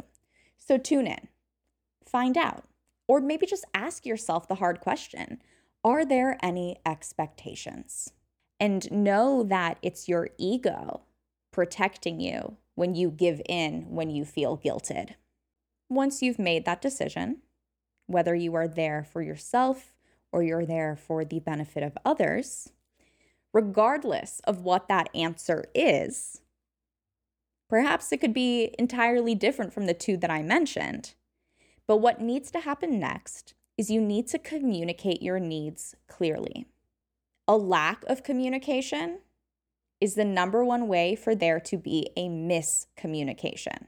So 0.58 0.78
tune 0.78 1.08
in, 1.08 1.28
find 2.06 2.38
out, 2.38 2.64
or 3.08 3.20
maybe 3.20 3.46
just 3.46 3.66
ask 3.74 4.06
yourself 4.06 4.48
the 4.48 4.56
hard 4.56 4.80
question 4.80 5.42
Are 5.84 6.06
there 6.06 6.38
any 6.42 6.78
expectations? 6.86 8.14
And 8.60 8.90
know 8.90 9.44
that 9.44 9.78
it's 9.82 10.08
your 10.08 10.30
ego 10.38 11.02
protecting 11.52 12.20
you 12.20 12.58
when 12.78 12.94
you 12.94 13.10
give 13.10 13.42
in 13.50 13.88
when 13.90 14.12
you 14.12 14.24
feel 14.24 14.56
guilted. 14.56 15.16
Once 15.90 16.22
you've 16.22 16.38
made 16.38 16.64
that 16.64 16.80
decision, 16.80 17.38
whether 18.06 18.36
you 18.36 18.54
are 18.54 18.68
there 18.68 19.04
for 19.04 19.24
yourself 19.24 19.96
or 20.32 20.44
you're 20.44 20.66
there 20.66 20.96
for 20.96 21.26
the 21.26 21.40
benefit 21.40 21.82
of 21.82 21.98
others, 22.06 22.70
regardless 23.52 24.42
of 24.44 24.62
what 24.62 24.88
that 24.88 25.10
answer 25.16 25.66
is, 25.74 26.42
perhaps 27.68 28.12
it 28.12 28.18
could 28.18 28.34
be 28.34 28.76
entirely 28.78 29.34
different 29.34 29.74
from 29.74 29.88
the 29.88 29.94
two 29.96 30.16
that 30.16 30.30
I 30.30 30.44
mentioned. 30.44 31.16
But 31.88 31.98
what 31.98 32.22
needs 32.22 32.52
to 32.52 32.60
happen 32.60 33.00
next 33.00 33.56
is 33.76 33.90
you 33.90 34.02
need 34.02 34.28
to 34.28 34.38
communicate 34.38 35.24
your 35.24 35.40
needs 35.40 35.96
clearly. 36.08 36.68
A 37.48 37.58
lack 37.58 38.04
of 38.06 38.22
communication 38.22 39.22
is 40.00 40.16
the 40.16 40.26
number 40.26 40.64
one 40.64 40.88
way 40.88 41.16
for 41.16 41.36
there 41.36 41.60
to 41.60 41.78
be 41.78 42.10
a 42.16 42.28
miscommunication. 42.28 43.88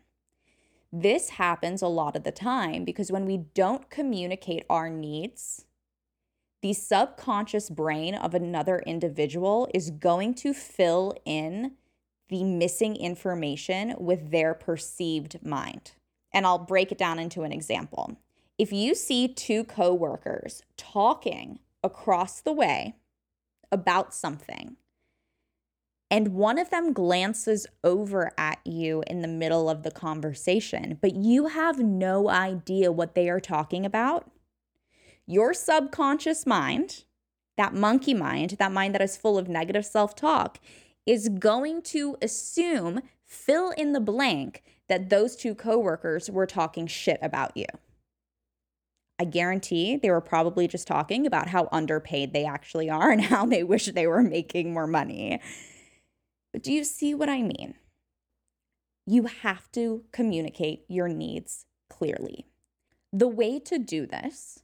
This 0.91 1.29
happens 1.31 1.81
a 1.81 1.87
lot 1.87 2.15
of 2.15 2.23
the 2.23 2.31
time 2.31 2.83
because 2.83 3.11
when 3.11 3.25
we 3.25 3.37
don't 3.53 3.89
communicate 3.89 4.65
our 4.69 4.89
needs, 4.89 5.65
the 6.61 6.73
subconscious 6.73 7.69
brain 7.69 8.15
of 8.15 8.33
another 8.33 8.79
individual 8.79 9.69
is 9.73 9.91
going 9.91 10.33
to 10.35 10.53
fill 10.53 11.13
in 11.25 11.73
the 12.29 12.43
missing 12.43 12.95
information 12.95 13.95
with 13.97 14.31
their 14.31 14.53
perceived 14.53 15.43
mind. 15.43 15.93
And 16.33 16.45
I'll 16.45 16.59
break 16.59 16.91
it 16.91 16.97
down 16.97 17.19
into 17.19 17.43
an 17.43 17.51
example. 17.51 18.17
If 18.57 18.73
you 18.73 18.93
see 18.93 19.27
two 19.27 19.63
coworkers 19.63 20.63
talking 20.75 21.59
across 21.83 22.41
the 22.41 22.51
way 22.51 22.95
about 23.71 24.13
something, 24.13 24.75
and 26.11 26.29
one 26.29 26.57
of 26.57 26.71
them 26.71 26.91
glances 26.91 27.67
over 27.83 28.31
at 28.37 28.59
you 28.65 29.03
in 29.05 29.21
the 29.21 29.27
middle 29.27 29.69
of 29.69 29.83
the 29.83 29.91
conversation, 29.91 30.97
but 31.01 31.15
you 31.15 31.47
have 31.47 31.79
no 31.79 32.29
idea 32.29 32.91
what 32.91 33.13
they 33.13 33.29
are 33.29 33.39
talking 33.39 33.85
about, 33.85 34.29
your 35.27 35.53
subconscious 35.53 36.47
mind, 36.47 37.03
that 37.57 37.75
monkey 37.75 38.15
mind, 38.15 38.51
that 38.51 38.71
mind 38.71 38.95
that 38.95 39.01
is 39.01 39.17
full 39.17 39.37
of 39.37 39.47
negative 39.47 39.85
self 39.85 40.15
talk, 40.15 40.59
is 41.05 41.29
going 41.29 41.81
to 41.83 42.17
assume, 42.21 43.01
fill 43.25 43.71
in 43.71 43.93
the 43.93 43.99
blank, 43.99 44.63
that 44.87 45.09
those 45.09 45.35
two 45.35 45.53
coworkers 45.53 46.29
were 46.31 46.47
talking 46.47 46.87
shit 46.87 47.19
about 47.21 47.55
you. 47.55 47.65
I 49.19 49.25
guarantee 49.25 49.97
they 49.97 50.09
were 50.09 50.21
probably 50.21 50.67
just 50.67 50.87
talking 50.87 51.27
about 51.27 51.49
how 51.49 51.67
underpaid 51.71 52.33
they 52.33 52.45
actually 52.45 52.89
are 52.89 53.11
and 53.11 53.21
how 53.21 53.45
they 53.45 53.63
wish 53.63 53.85
they 53.85 54.07
were 54.07 54.23
making 54.23 54.73
more 54.73 54.87
money. 54.87 55.39
But 56.51 56.63
do 56.63 56.71
you 56.73 56.83
see 56.83 57.13
what 57.13 57.29
I 57.29 57.41
mean? 57.41 57.75
You 59.05 59.23
have 59.23 59.71
to 59.73 60.03
communicate 60.11 60.85
your 60.87 61.07
needs 61.07 61.65
clearly. 61.89 62.45
The 63.11 63.27
way 63.27 63.59
to 63.59 63.79
do 63.79 64.05
this 64.05 64.63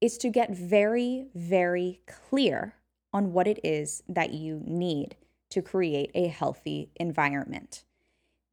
is 0.00 0.18
to 0.18 0.28
get 0.28 0.50
very, 0.50 1.26
very 1.34 2.00
clear 2.06 2.74
on 3.12 3.32
what 3.32 3.48
it 3.48 3.58
is 3.64 4.02
that 4.08 4.34
you 4.34 4.62
need 4.64 5.16
to 5.50 5.62
create 5.62 6.10
a 6.14 6.28
healthy 6.28 6.90
environment. 6.96 7.84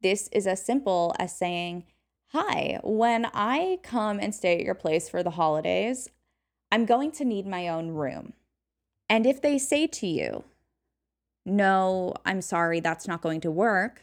This 0.00 0.28
is 0.32 0.46
as 0.46 0.64
simple 0.64 1.14
as 1.18 1.36
saying, 1.36 1.84
Hi, 2.30 2.80
when 2.82 3.26
I 3.32 3.78
come 3.82 4.18
and 4.18 4.34
stay 4.34 4.58
at 4.58 4.64
your 4.64 4.74
place 4.74 5.08
for 5.08 5.22
the 5.22 5.30
holidays, 5.30 6.08
I'm 6.72 6.84
going 6.84 7.12
to 7.12 7.24
need 7.24 7.46
my 7.46 7.68
own 7.68 7.90
room. 7.90 8.32
And 9.08 9.26
if 9.26 9.40
they 9.40 9.58
say 9.58 9.86
to 9.86 10.06
you, 10.06 10.44
No, 11.46 12.12
I'm 12.26 12.42
sorry, 12.42 12.80
that's 12.80 13.08
not 13.08 13.22
going 13.22 13.40
to 13.42 13.50
work, 13.50 14.02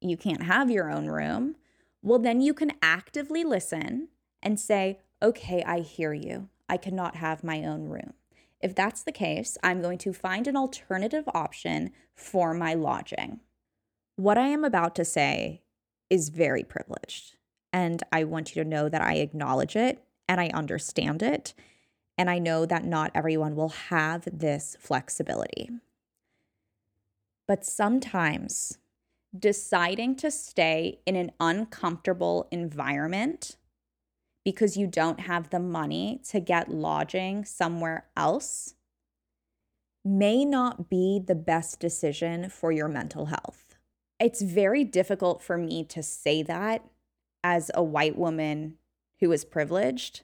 you 0.00 0.16
can't 0.16 0.44
have 0.44 0.70
your 0.70 0.90
own 0.90 1.06
room, 1.06 1.56
well, 2.02 2.18
then 2.18 2.40
you 2.40 2.54
can 2.54 2.72
actively 2.80 3.44
listen 3.44 4.08
and 4.42 4.58
say, 4.58 5.00
Okay, 5.22 5.62
I 5.64 5.80
hear 5.80 6.14
you. 6.14 6.48
I 6.66 6.78
cannot 6.78 7.16
have 7.16 7.44
my 7.44 7.62
own 7.62 7.88
room. 7.88 8.14
If 8.62 8.74
that's 8.74 9.02
the 9.02 9.12
case, 9.12 9.58
I'm 9.62 9.82
going 9.82 9.98
to 9.98 10.14
find 10.14 10.46
an 10.46 10.56
alternative 10.56 11.24
option 11.34 11.90
for 12.14 12.54
my 12.54 12.72
lodging. 12.72 13.40
What 14.16 14.38
I 14.38 14.46
am 14.46 14.64
about 14.64 14.94
to 14.96 15.04
say 15.04 15.60
is 16.08 16.30
very 16.30 16.62
privileged, 16.62 17.36
and 17.70 18.02
I 18.10 18.24
want 18.24 18.54
you 18.54 18.62
to 18.62 18.68
know 18.68 18.88
that 18.88 19.02
I 19.02 19.16
acknowledge 19.16 19.76
it 19.76 20.02
and 20.26 20.40
I 20.40 20.48
understand 20.54 21.22
it, 21.22 21.52
and 22.16 22.30
I 22.30 22.38
know 22.38 22.64
that 22.64 22.84
not 22.84 23.10
everyone 23.14 23.56
will 23.56 23.70
have 23.70 24.26
this 24.32 24.76
flexibility. 24.80 25.70
But 27.50 27.66
sometimes 27.66 28.78
deciding 29.36 30.14
to 30.18 30.30
stay 30.30 31.00
in 31.04 31.16
an 31.16 31.32
uncomfortable 31.40 32.46
environment 32.52 33.56
because 34.44 34.76
you 34.76 34.86
don't 34.86 35.18
have 35.18 35.50
the 35.50 35.58
money 35.58 36.20
to 36.28 36.38
get 36.38 36.70
lodging 36.70 37.44
somewhere 37.44 38.06
else 38.16 38.74
may 40.04 40.44
not 40.44 40.88
be 40.88 41.18
the 41.18 41.34
best 41.34 41.80
decision 41.80 42.50
for 42.50 42.70
your 42.70 42.86
mental 42.86 43.26
health. 43.26 43.74
It's 44.20 44.42
very 44.42 44.84
difficult 44.84 45.42
for 45.42 45.58
me 45.58 45.82
to 45.86 46.04
say 46.04 46.44
that 46.44 46.84
as 47.42 47.72
a 47.74 47.82
white 47.82 48.16
woman 48.16 48.76
who 49.18 49.32
is 49.32 49.44
privileged, 49.44 50.22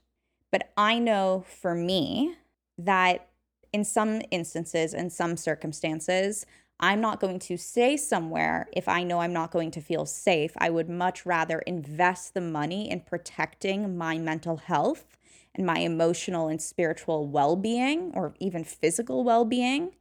but 0.53 0.71
I 0.77 1.01
know 1.01 1.45
for 1.61 1.75
me 1.75 2.37
that 2.79 3.31
in 3.73 3.85
some 3.85 4.23
instances, 4.31 4.95
in 4.95 5.11
some 5.11 5.37
circumstances, 5.37 6.47
I'm 6.79 7.01
not 7.01 7.21
going 7.21 7.39
to 7.41 7.57
stay 7.57 7.97
somewhere 7.97 8.69
if 8.73 8.87
I 8.87 9.03
know 9.03 9.21
I'm 9.21 9.33
not 9.33 9.51
going 9.51 9.71
to 9.73 9.81
feel 9.81 10.05
safe. 10.05 10.53
I 10.59 10.69
would 10.69 10.91
much 10.91 11.25
rather 11.25 11.61
invest 11.61 12.35
the 12.35 12.43
money 12.43 12.91
in 12.91 13.01
protecting 13.01 13.97
my 13.97 14.19
mental 14.19 14.59
health 14.59 15.07
and 15.55 15.65
my 15.65 15.79
emotional 15.79 16.49
and 16.49 16.61
spiritual 16.61 17.27
well 17.27 17.57
being, 17.57 18.13
or 18.15 18.35
even 18.41 18.63
physical 18.63 19.25
well 19.25 19.47
being, 19.47 19.93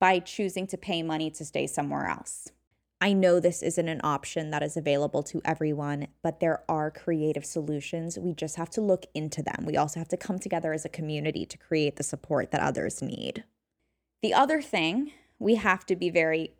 by 0.00 0.18
choosing 0.18 0.66
to 0.68 0.78
pay 0.78 1.02
money 1.02 1.30
to 1.30 1.44
stay 1.44 1.66
somewhere 1.66 2.06
else. 2.06 2.48
I 3.02 3.12
know 3.12 3.38
this 3.38 3.62
isn't 3.62 3.88
an 3.88 4.00
option 4.02 4.50
that 4.52 4.62
is 4.62 4.76
available 4.76 5.22
to 5.24 5.42
everyone, 5.44 6.06
but 6.22 6.40
there 6.40 6.62
are 6.68 6.90
creative 6.90 7.44
solutions. 7.44 8.16
We 8.16 8.32
just 8.32 8.56
have 8.56 8.70
to 8.70 8.80
look 8.80 9.06
into 9.12 9.42
them. 9.42 9.64
We 9.66 9.76
also 9.76 10.00
have 10.00 10.08
to 10.08 10.16
come 10.16 10.38
together 10.38 10.72
as 10.72 10.84
a 10.84 10.88
community 10.88 11.44
to 11.46 11.58
create 11.58 11.96
the 11.96 12.04
support 12.04 12.52
that 12.52 12.62
others 12.62 13.02
need. 13.02 13.44
The 14.22 14.32
other 14.32 14.62
thing 14.62 15.10
we 15.42 15.56
have 15.56 15.84
to 15.86 15.96
be 15.96 16.08
very 16.08 16.54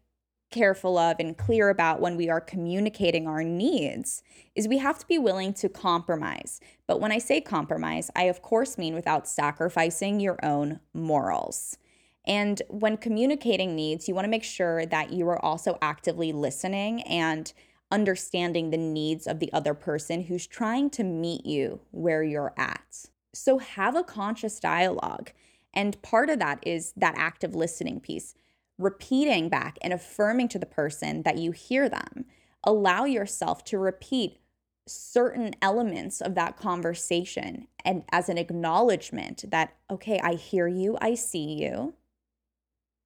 careful 0.50 0.98
of 0.98 1.16
and 1.18 1.38
clear 1.38 1.70
about 1.70 2.00
when 2.00 2.16
we 2.16 2.28
are 2.28 2.40
communicating 2.40 3.26
our 3.26 3.42
needs 3.42 4.22
is 4.54 4.68
we 4.68 4.78
have 4.78 4.98
to 4.98 5.06
be 5.06 5.18
willing 5.18 5.54
to 5.54 5.68
compromise. 5.68 6.60
But 6.86 7.00
when 7.00 7.10
I 7.10 7.18
say 7.18 7.40
compromise, 7.40 8.10
I 8.14 8.24
of 8.24 8.42
course 8.42 8.76
mean 8.76 8.94
without 8.94 9.26
sacrificing 9.26 10.20
your 10.20 10.38
own 10.44 10.80
morals. 10.92 11.78
And 12.24 12.60
when 12.68 12.98
communicating 12.98 13.74
needs, 13.74 14.06
you 14.06 14.14
want 14.14 14.26
to 14.26 14.30
make 14.30 14.44
sure 14.44 14.86
that 14.86 15.12
you 15.12 15.28
are 15.28 15.42
also 15.42 15.78
actively 15.80 16.32
listening 16.32 17.02
and 17.02 17.52
understanding 17.90 18.70
the 18.70 18.76
needs 18.76 19.26
of 19.26 19.40
the 19.40 19.52
other 19.52 19.74
person 19.74 20.24
who's 20.24 20.46
trying 20.46 20.90
to 20.90 21.02
meet 21.02 21.44
you 21.44 21.80
where 21.90 22.22
you're 22.22 22.54
at. 22.56 23.06
So 23.34 23.58
have 23.58 23.96
a 23.96 24.04
conscious 24.04 24.60
dialogue. 24.60 25.32
And 25.74 26.00
part 26.02 26.30
of 26.30 26.38
that 26.38 26.60
is 26.62 26.92
that 26.96 27.14
active 27.16 27.54
listening 27.54 27.98
piece 27.98 28.34
repeating 28.82 29.48
back 29.48 29.78
and 29.82 29.92
affirming 29.92 30.48
to 30.48 30.58
the 30.58 30.66
person 30.66 31.22
that 31.22 31.38
you 31.38 31.52
hear 31.52 31.88
them. 31.88 32.24
Allow 32.64 33.04
yourself 33.04 33.64
to 33.64 33.78
repeat 33.78 34.38
certain 34.86 35.54
elements 35.62 36.20
of 36.20 36.34
that 36.34 36.56
conversation 36.56 37.68
and 37.84 38.02
as 38.10 38.28
an 38.28 38.38
acknowledgement 38.38 39.44
that, 39.50 39.74
okay, 39.90 40.18
I 40.22 40.34
hear 40.34 40.66
you, 40.66 40.98
I 41.00 41.14
see 41.14 41.54
you. 41.54 41.94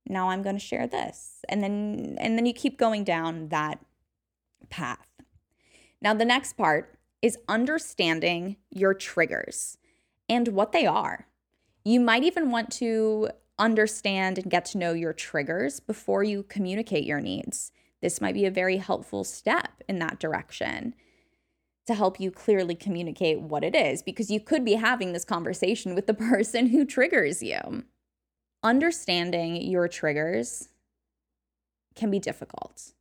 Now 0.09 0.31
I'm 0.31 0.43
going 0.43 0.57
to 0.57 0.61
share 0.61 0.87
this. 0.87 1.41
And 1.49 1.63
then 1.63 2.17
and 2.21 2.39
then 2.39 2.47
you 2.47 2.53
keep 2.53 2.79
going 2.79 3.05
down 3.05 3.49
that 3.49 3.85
path. 4.71 5.07
Now 6.01 6.15
the 6.15 6.25
next 6.25 6.55
part 6.55 6.99
is 7.23 7.39
understanding 7.49 8.57
your 8.71 8.95
triggers 8.95 9.79
and 10.29 10.49
what 10.49 10.73
they 10.73 10.87
are. 10.87 11.27
You 11.85 12.01
might 12.01 12.25
even 12.25 12.51
want 12.51 12.71
to 12.73 13.31
understand 13.59 14.39
and 14.39 14.51
get 14.51 14.65
to 14.67 14.79
know 14.79 14.93
your 14.93 15.13
triggers 15.13 15.81
before 15.81 16.23
you 16.23 16.43
communicate 16.43 17.05
your 17.05 17.21
needs. 17.21 17.73
This 18.03 18.21
might 18.21 18.35
be 18.35 18.45
a 18.45 18.51
very 18.51 18.77
helpful 18.77 19.25
step 19.25 19.83
in 19.89 19.99
that 20.01 20.21
direction 20.21 20.95
to 21.87 21.95
help 21.95 22.21
you 22.21 22.31
clearly 22.31 22.75
communicate 22.75 23.41
what 23.41 23.65
it 23.65 23.75
is, 23.75 24.03
because 24.03 24.31
you 24.31 24.41
could 24.41 24.65
be 24.65 24.75
having 24.75 25.13
this 25.13 25.25
conversation 25.25 25.95
with 25.95 26.07
the 26.07 26.15
person 26.33 26.69
who 26.69 26.85
triggers 26.85 27.43
you. 27.43 27.85
Understanding 28.63 29.57
your 29.63 29.87
triggers 29.87 30.69
can 31.95 32.11
be 32.11 32.19
difficult. 32.19 32.93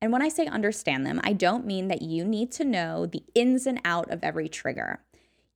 And 0.00 0.12
when 0.12 0.22
I 0.22 0.28
say 0.28 0.46
understand 0.46 1.04
them, 1.04 1.20
I 1.24 1.32
don't 1.32 1.66
mean 1.66 1.88
that 1.88 2.02
you 2.02 2.24
need 2.24 2.52
to 2.52 2.64
know 2.64 3.06
the 3.06 3.24
ins 3.34 3.66
and 3.66 3.80
out 3.84 4.10
of 4.10 4.22
every 4.22 4.48
trigger. 4.48 5.00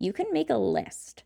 You 0.00 0.12
can 0.12 0.26
make 0.32 0.50
a 0.50 0.56
list 0.56 1.22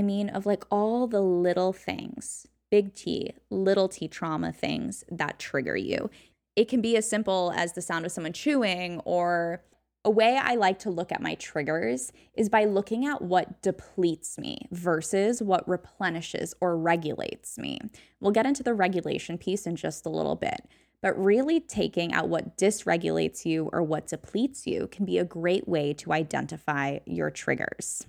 I 0.00 0.02
mean, 0.02 0.30
of 0.30 0.46
like 0.46 0.64
all 0.70 1.06
the 1.06 1.20
little 1.20 1.74
things, 1.74 2.46
big 2.70 2.94
T, 2.94 3.34
little 3.50 3.86
t 3.86 4.08
trauma 4.08 4.50
things 4.50 5.04
that 5.10 5.38
trigger 5.38 5.76
you. 5.76 6.08
It 6.56 6.68
can 6.68 6.80
be 6.80 6.96
as 6.96 7.06
simple 7.06 7.52
as 7.54 7.74
the 7.74 7.82
sound 7.82 8.06
of 8.06 8.12
someone 8.12 8.32
chewing, 8.32 9.00
or 9.00 9.62
a 10.02 10.08
way 10.08 10.40
I 10.42 10.54
like 10.54 10.78
to 10.80 10.90
look 10.90 11.12
at 11.12 11.20
my 11.20 11.34
triggers 11.34 12.12
is 12.32 12.48
by 12.48 12.64
looking 12.64 13.04
at 13.04 13.20
what 13.20 13.60
depletes 13.60 14.38
me 14.38 14.68
versus 14.70 15.42
what 15.42 15.68
replenishes 15.68 16.54
or 16.62 16.78
regulates 16.78 17.58
me. 17.58 17.78
We'll 18.20 18.32
get 18.32 18.46
into 18.46 18.62
the 18.62 18.72
regulation 18.72 19.36
piece 19.36 19.66
in 19.66 19.76
just 19.76 20.06
a 20.06 20.10
little 20.10 20.34
bit, 20.34 20.66
but 21.02 21.22
really 21.22 21.60
taking 21.60 22.14
out 22.14 22.30
what 22.30 22.56
dysregulates 22.56 23.44
you 23.44 23.68
or 23.70 23.82
what 23.82 24.06
depletes 24.06 24.66
you 24.66 24.88
can 24.90 25.04
be 25.04 25.18
a 25.18 25.26
great 25.26 25.68
way 25.68 25.92
to 25.92 26.14
identify 26.14 27.00
your 27.04 27.30
triggers. 27.30 28.06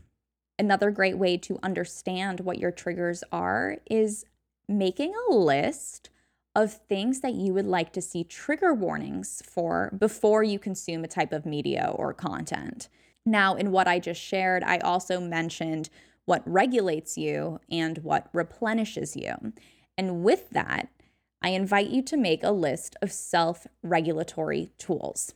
Another 0.61 0.91
great 0.91 1.17
way 1.17 1.37
to 1.37 1.57
understand 1.63 2.41
what 2.41 2.59
your 2.59 2.69
triggers 2.69 3.23
are 3.31 3.77
is 3.89 4.25
making 4.67 5.11
a 5.27 5.33
list 5.33 6.11
of 6.55 6.71
things 6.87 7.21
that 7.21 7.33
you 7.33 7.51
would 7.51 7.65
like 7.65 7.91
to 7.93 7.99
see 7.99 8.23
trigger 8.23 8.71
warnings 8.71 9.41
for 9.43 9.91
before 9.97 10.43
you 10.43 10.59
consume 10.59 11.03
a 11.03 11.07
type 11.07 11.33
of 11.33 11.47
media 11.47 11.91
or 11.95 12.13
content. 12.13 12.89
Now, 13.25 13.55
in 13.55 13.71
what 13.71 13.87
I 13.87 13.97
just 13.97 14.21
shared, 14.21 14.61
I 14.61 14.77
also 14.77 15.19
mentioned 15.19 15.89
what 16.25 16.43
regulates 16.45 17.17
you 17.17 17.59
and 17.71 17.97
what 17.97 18.29
replenishes 18.31 19.15
you. 19.15 19.53
And 19.97 20.23
with 20.23 20.51
that, 20.51 20.89
I 21.41 21.49
invite 21.49 21.89
you 21.89 22.03
to 22.03 22.15
make 22.15 22.43
a 22.43 22.51
list 22.51 22.95
of 23.01 23.11
self 23.11 23.65
regulatory 23.81 24.69
tools. 24.77 25.33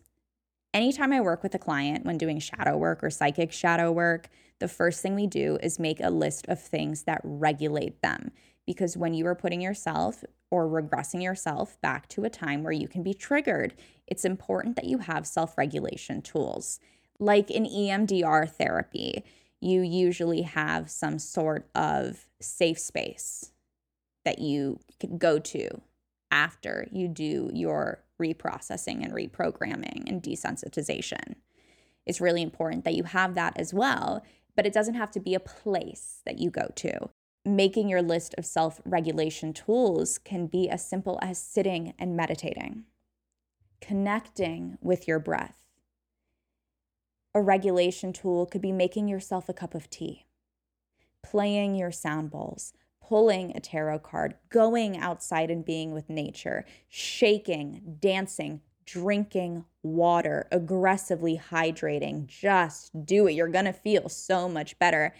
Anytime 0.72 1.12
I 1.12 1.22
work 1.22 1.42
with 1.42 1.56
a 1.56 1.60
client 1.60 2.06
when 2.06 2.20
doing 2.20 2.38
shadow 2.38 2.78
work 2.78 3.04
or 3.04 3.10
psychic 3.10 3.52
shadow 3.52 3.92
work, 3.92 4.30
the 4.60 4.68
first 4.68 5.02
thing 5.02 5.16
we 5.16 5.28
do 5.28 5.58
is 5.62 5.80
make 5.80 6.00
a 6.00 6.10
list 6.10 6.48
of 6.48 6.62
things 6.62 7.04
that 7.04 7.22
regulate 7.24 8.02
them. 8.02 8.32
Because 8.66 8.98
when 8.98 9.14
you 9.14 9.28
are 9.28 9.36
putting 9.36 9.62
yourself 9.62 10.24
or 10.50 10.68
regressing 10.68 11.22
yourself 11.22 11.80
back 11.82 12.08
to 12.10 12.24
a 12.24 12.30
time 12.30 12.64
where 12.64 12.72
you 12.72 12.88
can 12.88 13.04
be 13.04 13.14
triggered, 13.14 13.76
it's 14.08 14.26
important 14.26 14.76
that 14.76 14.86
you 14.86 15.00
have 15.00 15.28
self 15.28 15.58
regulation 15.58 16.22
tools. 16.22 16.80
Like 17.20 17.52
in 17.52 17.66
EMDR 17.66 18.50
therapy, 18.50 19.24
you 19.62 19.82
usually 19.82 20.44
have 20.44 20.90
some 20.90 21.20
sort 21.20 21.70
of 21.76 22.26
safe 22.42 22.80
space 22.80 23.52
that 24.24 24.40
you 24.40 24.80
can 25.00 25.18
go 25.18 25.40
to 25.40 25.82
after 26.32 26.88
you 26.92 27.08
do 27.08 27.50
your 27.54 28.04
reprocessing 28.22 29.04
and 29.04 29.14
reprogramming 29.14 30.10
and 30.10 30.22
desensitization. 30.22 31.36
It's 32.06 32.22
really 32.22 32.42
important 32.42 32.84
that 32.86 32.96
you 32.96 33.04
have 33.04 33.36
that 33.36 33.58
as 33.58 33.74
well, 33.74 34.24
but 34.56 34.66
it 34.66 34.74
doesn't 34.74 34.96
have 34.96 35.12
to 35.12 35.20
be 35.20 35.36
a 35.36 35.40
place 35.40 36.22
that 36.26 36.40
you 36.40 36.50
go 36.50 36.72
to. 36.76 37.10
Making 37.44 37.90
your 37.90 38.02
list 38.02 38.34
of 38.38 38.46
self 38.46 38.82
regulation 38.86 39.54
tools 39.54 40.18
can 40.18 40.48
be 40.48 40.70
as 40.70 40.88
simple 40.88 41.20
as 41.22 41.38
sitting 41.38 41.94
and 42.00 42.16
meditating, 42.16 42.86
connecting 43.82 44.78
with 44.82 45.08
your 45.08 45.20
breath. 45.20 45.62
A 47.36 47.42
regulation 47.42 48.14
tool 48.14 48.46
could 48.46 48.62
be 48.62 48.72
making 48.72 49.08
yourself 49.08 49.50
a 49.50 49.54
cup 49.54 49.76
of 49.76 49.90
tea, 49.90 50.26
playing 51.22 51.76
your 51.76 51.92
sound 51.92 52.32
bowls, 52.32 52.74
pulling 53.08 53.52
a 53.56 53.60
tarot 53.60 54.00
card, 54.00 54.36
going 54.50 54.98
outside 54.98 55.52
and 55.52 55.64
being 55.64 55.92
with 55.92 56.10
nature, 56.10 56.66
shaking, 56.88 57.98
dancing, 58.00 58.62
drinking 58.86 59.66
water, 59.84 60.48
aggressively 60.52 61.42
hydrating. 61.52 62.28
Just 62.28 63.06
do 63.06 63.28
it. 63.28 63.34
You're 63.34 63.48
going 63.48 63.66
to 63.66 63.74
feel 63.74 64.10
so 64.10 64.48
much 64.48 64.78
better. 64.80 65.14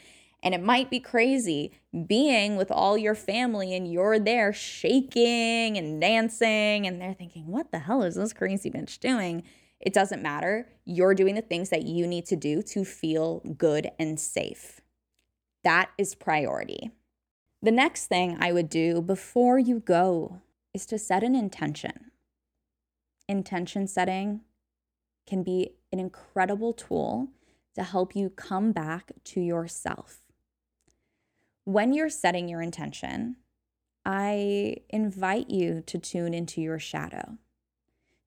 And 0.44 0.54
it 0.54 0.62
might 0.62 0.92
be 0.92 1.00
crazy 1.00 1.72
being 2.06 2.56
with 2.56 2.70
all 2.70 2.98
your 2.98 3.16
family 3.16 3.74
and 3.74 3.92
you're 3.92 4.20
there 4.20 4.54
shaking 4.54 5.78
and 5.78 6.00
dancing, 6.00 6.86
and 6.86 7.02
they're 7.02 7.16
thinking, 7.16 7.48
what 7.48 7.72
the 7.72 7.80
hell 7.80 8.04
is 8.04 8.16
this 8.16 8.34
crazy 8.34 8.70
bitch 8.70 9.00
doing? 9.00 9.44
It 9.80 9.94
doesn't 9.94 10.22
matter. 10.22 10.68
You're 10.86 11.16
doing 11.16 11.36
the 11.36 11.42
things 11.42 11.70
that 11.70 11.84
you 11.84 12.06
need 12.06 12.26
to 12.28 12.36
do 12.36 12.62
to 12.62 12.86
feel 12.86 13.40
good 13.58 13.92
and 13.98 14.20
safe. 14.20 14.82
That 15.64 15.90
is 15.98 16.14
priority. 16.14 16.92
The 17.62 17.72
next 17.72 18.06
thing 18.06 18.38
I 18.40 18.52
would 18.52 18.70
do 18.70 19.02
before 19.02 19.58
you 19.58 19.80
go 19.80 20.42
is 20.74 20.86
to 20.88 21.00
set 21.00 21.24
an 21.24 21.34
intention. 21.34 22.12
Intention 23.28 23.88
setting 23.88 24.42
can 25.26 25.42
be 25.42 25.72
an 25.92 26.00
incredible 26.00 26.74
tool 26.74 27.30
to 27.74 27.84
help 27.84 28.16
you 28.16 28.30
come 28.30 28.72
back 28.72 29.12
to 29.24 29.42
yourself. 29.42 30.22
When 31.64 31.94
you're 31.94 32.10
setting 32.10 32.48
your 32.48 32.62
intention, 32.62 33.38
I 34.06 34.78
invite 34.90 35.50
you 35.50 35.82
to 35.88 35.98
tune 35.98 36.36
into 36.36 36.62
your 36.62 36.78
shadow, 36.78 37.40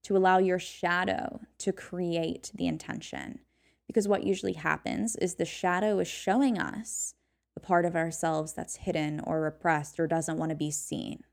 to 0.03 0.17
allow 0.17 0.39
your 0.39 0.59
shadow 0.59 1.39
to 1.59 1.71
create 1.71 2.51
the 2.53 2.67
intention. 2.67 3.39
Because 3.87 4.07
what 4.07 4.23
usually 4.23 4.53
happens 4.53 5.15
is 5.15 5.35
the 5.35 5.45
shadow 5.45 5.99
is 5.99 6.07
showing 6.07 6.59
us 6.59 7.15
the 7.55 7.61
part 7.61 7.85
of 7.85 7.95
ourselves 7.95 8.53
that's 8.53 8.75
hidden 8.75 9.21
or 9.23 9.41
repressed 9.41 9.99
or 9.99 10.05
doesn't 10.05 10.37
want 10.37 10.49
to 10.49 10.55
be 10.55 10.69
seen. 10.69 11.23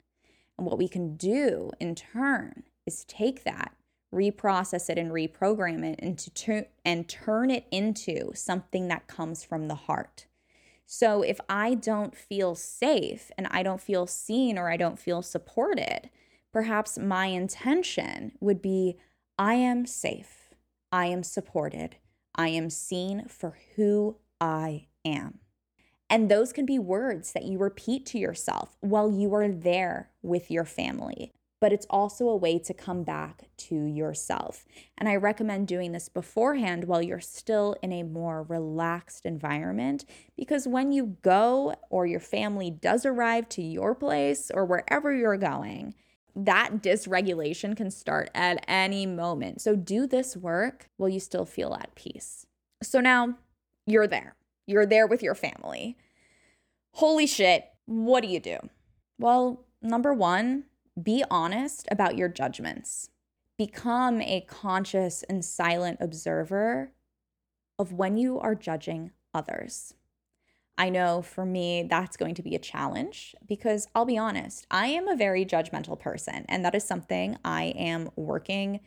And 0.57 0.67
what 0.67 0.79
we 0.79 0.89
can 0.89 1.17
do 1.17 1.73
in 1.81 1.97
turn 1.97 2.63
is 2.87 3.05
take 3.05 3.45
that, 3.45 3.75
reprocess 4.15 4.89
it, 4.89 4.99
and 4.99 5.11
reprogram 5.11 5.85
it 5.85 6.01
into 6.01 6.31
ter- 6.31 6.69
and 6.85 7.09
turn 7.09 7.51
it 7.51 7.67
into 7.71 8.33
something 8.35 8.89
that 8.89 9.07
comes 9.07 9.45
from 9.45 9.69
the 9.69 9.75
heart. 9.75 10.27
So 10.87 11.23
if 11.23 11.41
I 11.49 11.75
don't 11.75 12.17
feel 12.17 12.55
safe 12.55 13.33
and 13.37 13.49
I 13.51 13.65
don't 13.65 13.81
feel 13.81 14.07
seen 14.07 14.57
or 14.57 14.71
I 14.71 14.77
don't 14.77 14.99
feel 14.99 15.21
supported, 15.21 16.11
perhaps 16.53 16.97
my 16.97 17.27
intention 17.27 18.33
would 18.41 18.63
be 18.63 18.97
I 19.37 19.55
am 19.55 19.85
safe, 19.85 20.55
I 20.93 21.07
am 21.07 21.25
supported, 21.25 21.97
I 22.37 22.49
am 22.49 22.71
seen 22.71 23.27
for 23.27 23.59
who 23.75 24.17
I 24.41 24.87
am. 25.05 25.41
And 26.09 26.31
those 26.31 26.53
can 26.53 26.65
be 26.65 26.79
words 26.79 27.33
that 27.33 27.45
you 27.45 27.59
repeat 27.59 28.07
to 28.07 28.19
yourself 28.19 28.77
while 28.81 29.11
you 29.11 29.35
are 29.35 29.49
there 29.49 30.11
with 30.23 30.53
your 30.53 30.65
family. 30.65 31.33
But 31.67 31.73
it's 31.73 31.87
also 31.91 32.29
a 32.29 32.37
way 32.37 32.61
to 32.61 32.73
come 32.73 33.03
back 33.03 33.49
to 33.57 33.75
yourself. 33.75 34.65
And 34.97 35.09
I 35.09 35.17
recommend 35.17 35.67
doing 35.67 35.91
this 35.91 36.09
beforehand 36.09 36.85
while 36.85 37.03
you're 37.03 37.19
still 37.19 37.75
in 37.83 37.93
a 37.93 38.05
more 38.05 38.45
relaxed 38.45 39.27
environment. 39.27 40.05
Because 40.37 40.69
when 40.69 40.93
you 40.93 41.17
go 41.23 41.75
or 41.91 42.07
your 42.07 42.21
family 42.21 42.71
does 42.71 43.05
arrive 43.05 43.49
to 43.49 43.63
your 43.63 43.97
place 43.97 44.49
or 44.55 44.65
wherever 44.65 45.13
you're 45.13 45.37
going, 45.37 45.97
that 46.37 46.83
dysregulation 46.83 47.77
can 47.77 47.91
start 47.91 48.31
at 48.33 48.65
any 48.69 49.05
moment. 49.05 49.61
So 49.61 49.75
do 49.75 50.07
this 50.07 50.37
work 50.37 50.89
while 50.99 51.09
you 51.09 51.19
still 51.19 51.47
feel 51.47 51.75
at 51.75 51.97
peace. 51.97 52.47
So 52.85 53.01
now 53.01 53.39
you're 53.89 54.07
there 54.07 54.37
you're 54.67 54.87
there 54.87 55.07
with 55.07 55.23
your 55.23 55.35
family. 55.35 55.97
Holy 56.93 57.27
shit, 57.27 57.67
what 57.87 58.23
do 58.23 58.29
you 58.29 58.41
do? 58.41 58.59
Well, 59.19 59.65
number 59.81 60.13
one, 60.13 60.65
be 61.01 61.25
honest 61.31 61.87
about 61.91 62.17
your 62.17 62.29
judgments. 62.29 63.11
Become 63.59 64.21
a 64.21 64.43
conscious 64.43 65.23
and 65.25 65.45
silent 65.45 65.99
observer 66.01 66.93
of 67.79 67.93
when 67.93 68.17
you 68.17 68.39
are 68.39 68.55
judging 68.55 69.13
others. 69.35 69.95
I 70.79 70.91
know 70.91 71.23
for 71.23 71.47
me, 71.47 71.87
that's 71.89 72.17
going 72.17 72.35
to 72.35 72.43
be 72.43 72.55
a 72.55 72.59
challenge 72.59 73.35
because 73.47 73.89
I'll 73.95 74.05
be 74.05 74.19
honest, 74.19 74.67
I 74.71 74.89
am 74.89 75.09
a 75.09 75.17
very 75.17 75.47
judgmental 75.47 75.99
person. 75.99 76.45
And 76.49 76.65
that 76.65 76.75
is 76.75 76.85
something 76.85 77.39
I 77.45 77.65
am 77.77 78.11
working 78.15 78.81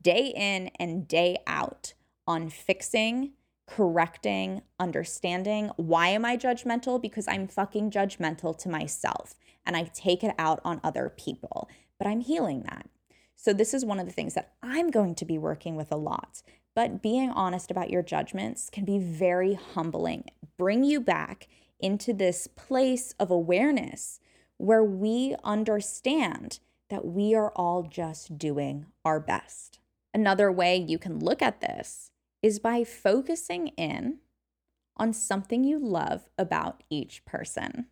day 0.00 0.32
in 0.36 0.70
and 0.78 1.08
day 1.08 1.38
out 1.46 1.94
on 2.26 2.48
fixing 2.48 3.32
correcting, 3.66 4.62
understanding. 4.78 5.70
Why 5.76 6.08
am 6.08 6.24
I 6.24 6.36
judgmental? 6.36 7.00
Because 7.00 7.28
I'm 7.28 7.48
fucking 7.48 7.90
judgmental 7.90 8.56
to 8.58 8.68
myself 8.68 9.34
and 9.64 9.76
I 9.76 9.84
take 9.94 10.22
it 10.24 10.34
out 10.38 10.60
on 10.64 10.80
other 10.82 11.12
people. 11.16 11.68
But 11.98 12.06
I'm 12.06 12.20
healing 12.20 12.62
that. 12.62 12.88
So, 13.36 13.52
this 13.52 13.74
is 13.74 13.84
one 13.84 13.98
of 13.98 14.06
the 14.06 14.12
things 14.12 14.34
that 14.34 14.52
I'm 14.62 14.90
going 14.90 15.14
to 15.16 15.24
be 15.24 15.38
working 15.38 15.74
with 15.74 15.90
a 15.90 15.96
lot. 15.96 16.42
But 16.74 17.02
being 17.02 17.30
honest 17.30 17.70
about 17.70 17.90
your 17.90 18.02
judgments 18.02 18.70
can 18.70 18.84
be 18.84 18.98
very 18.98 19.54
humbling, 19.54 20.24
bring 20.56 20.84
you 20.84 21.00
back 21.00 21.48
into 21.80 22.12
this 22.12 22.46
place 22.46 23.14
of 23.18 23.30
awareness 23.30 24.20
where 24.58 24.84
we 24.84 25.34
understand 25.42 26.60
that 26.88 27.04
we 27.04 27.34
are 27.34 27.50
all 27.56 27.82
just 27.82 28.38
doing 28.38 28.86
our 29.04 29.18
best. 29.18 29.80
Another 30.14 30.52
way 30.52 30.76
you 30.76 30.98
can 30.98 31.18
look 31.18 31.42
at 31.42 31.60
this 31.60 32.11
is 32.42 32.58
by 32.58 32.84
focusing 32.84 33.68
in 33.68 34.18
on 34.96 35.12
something 35.12 35.64
you 35.64 35.78
love 35.78 36.28
about 36.36 36.82
each 36.90 37.24
person. 37.24 37.86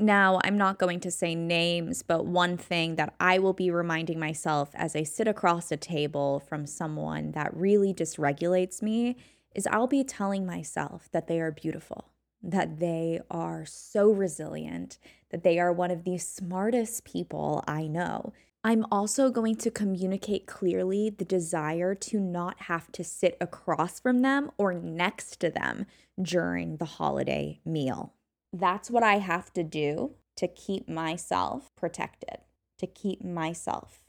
Now, 0.00 0.38
I'm 0.44 0.56
not 0.56 0.78
going 0.78 1.00
to 1.00 1.10
say 1.10 1.34
names, 1.34 2.02
but 2.02 2.24
one 2.24 2.56
thing 2.56 2.94
that 2.94 3.14
I 3.18 3.40
will 3.40 3.52
be 3.52 3.68
reminding 3.68 4.20
myself 4.20 4.70
as 4.74 4.94
I 4.94 5.02
sit 5.02 5.26
across 5.26 5.72
a 5.72 5.76
table 5.76 6.38
from 6.38 6.66
someone 6.66 7.32
that 7.32 7.54
really 7.54 7.92
dysregulates 7.92 8.80
me 8.80 9.16
is 9.56 9.66
I'll 9.66 9.88
be 9.88 10.04
telling 10.04 10.46
myself 10.46 11.08
that 11.10 11.26
they 11.26 11.40
are 11.40 11.50
beautiful, 11.50 12.12
that 12.40 12.78
they 12.78 13.20
are 13.28 13.66
so 13.66 14.08
resilient, 14.08 14.98
that 15.30 15.42
they 15.42 15.58
are 15.58 15.72
one 15.72 15.90
of 15.90 16.04
the 16.04 16.18
smartest 16.18 17.04
people 17.04 17.64
I 17.66 17.88
know, 17.88 18.32
I'm 18.64 18.84
also 18.90 19.30
going 19.30 19.56
to 19.56 19.70
communicate 19.70 20.46
clearly 20.46 21.10
the 21.10 21.24
desire 21.24 21.94
to 21.94 22.18
not 22.18 22.62
have 22.62 22.90
to 22.92 23.04
sit 23.04 23.36
across 23.40 24.00
from 24.00 24.22
them 24.22 24.50
or 24.58 24.74
next 24.74 25.38
to 25.40 25.50
them 25.50 25.86
during 26.20 26.76
the 26.76 26.84
holiday 26.84 27.60
meal. 27.64 28.14
That's 28.52 28.90
what 28.90 29.04
I 29.04 29.18
have 29.18 29.52
to 29.54 29.62
do 29.62 30.14
to 30.36 30.48
keep 30.48 30.88
myself 30.88 31.70
protected, 31.76 32.38
to 32.78 32.86
keep 32.86 33.22
myself 33.24 34.00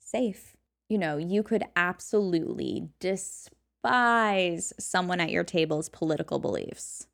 safe. 0.00 0.56
You 0.88 0.98
know, 0.98 1.16
you 1.16 1.42
could 1.42 1.64
absolutely 1.76 2.88
despise 2.98 4.72
someone 4.78 5.20
at 5.20 5.30
your 5.30 5.44
table's 5.44 5.88
political 5.88 6.40
beliefs, 6.40 7.06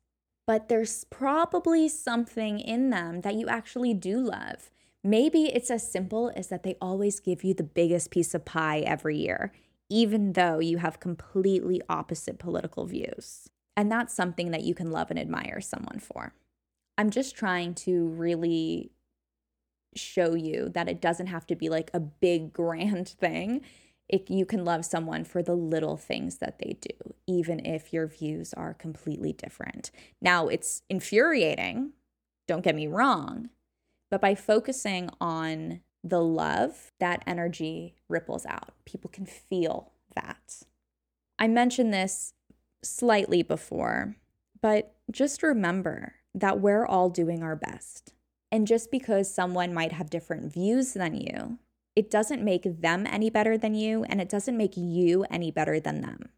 but 0.47 0.69
there's 0.69 1.03
probably 1.05 1.87
something 1.87 2.59
in 2.59 2.89
them 2.89 3.21
that 3.21 3.35
you 3.35 3.47
actually 3.47 3.93
do 3.93 4.19
love 4.19 4.71
Maybe 5.03 5.45
it's 5.45 5.71
as 5.71 5.89
simple 5.89 6.31
as 6.35 6.47
that 6.47 6.63
they 6.63 6.75
always 6.81 7.19
give 7.19 7.43
you 7.43 7.53
the 7.53 7.63
biggest 7.63 8.11
piece 8.11 8.33
of 8.33 8.43
pie 8.43 8.79
every 8.79 9.17
year, 9.17 9.53
even 9.89 10.33
though 10.33 10.59
you 10.59 10.77
have 10.77 10.99
completely 10.99 11.81
opposite 11.87 12.37
political 12.37 12.85
views. 12.85 13.49
And 13.77 13.89
that's 13.89 14.13
something 14.13 14.51
that 14.51 14.63
you 14.63 14.75
can 14.75 14.91
love 14.91 15.09
and 15.09 15.17
admire 15.17 15.61
someone 15.61 15.99
for. 15.99 16.33
I'm 16.97 17.11
just 17.11 17.33
trying 17.33 17.75
to 17.75 18.07
really 18.07 18.91
show 19.95 20.35
you 20.35 20.69
that 20.69 20.89
it 20.89 21.01
doesn't 21.01 21.27
have 21.27 21.47
to 21.47 21.55
be 21.55 21.69
like 21.69 21.89
a 21.93 21.99
big 21.99 22.51
grand 22.53 23.07
thing. 23.07 23.61
It, 24.09 24.29
you 24.29 24.45
can 24.45 24.65
love 24.65 24.85
someone 24.85 25.23
for 25.23 25.41
the 25.41 25.55
little 25.55 25.95
things 25.95 26.39
that 26.39 26.59
they 26.59 26.77
do, 26.81 27.13
even 27.27 27.65
if 27.65 27.93
your 27.93 28.07
views 28.07 28.53
are 28.55 28.73
completely 28.73 29.31
different. 29.31 29.91
Now, 30.19 30.47
it's 30.47 30.81
infuriating, 30.89 31.91
don't 32.47 32.63
get 32.63 32.75
me 32.75 32.87
wrong, 32.87 33.49
but 34.09 34.21
by 34.21 34.35
focusing 34.35 35.09
on 35.19 35.81
the 36.03 36.21
love, 36.21 36.91
that 36.99 37.23
energy 37.27 37.95
ripples 38.07 38.45
out. 38.45 38.73
People 38.85 39.09
can 39.09 39.25
feel 39.25 39.91
that. 40.15 40.63
I 41.37 41.47
mentioned 41.47 41.93
this 41.93 42.33
slightly 42.83 43.43
before, 43.43 44.15
but 44.61 44.95
just 45.11 45.43
remember 45.43 46.15
that 46.33 46.59
we're 46.59 46.85
all 46.85 47.09
doing 47.09 47.43
our 47.43 47.55
best. 47.55 48.13
And 48.51 48.65
just 48.65 48.91
because 48.91 49.33
someone 49.33 49.73
might 49.73 49.91
have 49.91 50.09
different 50.09 50.51
views 50.51 50.93
than 50.93 51.15
you, 51.15 51.59
it 51.95 52.09
doesn't 52.09 52.43
make 52.43 52.63
them 52.81 53.05
any 53.05 53.29
better 53.29 53.57
than 53.57 53.75
you, 53.75 54.03
and 54.05 54.21
it 54.21 54.29
doesn't 54.29 54.57
make 54.57 54.77
you 54.77 55.25
any 55.29 55.51
better 55.51 55.79
than 55.79 56.01
them. 56.01 56.29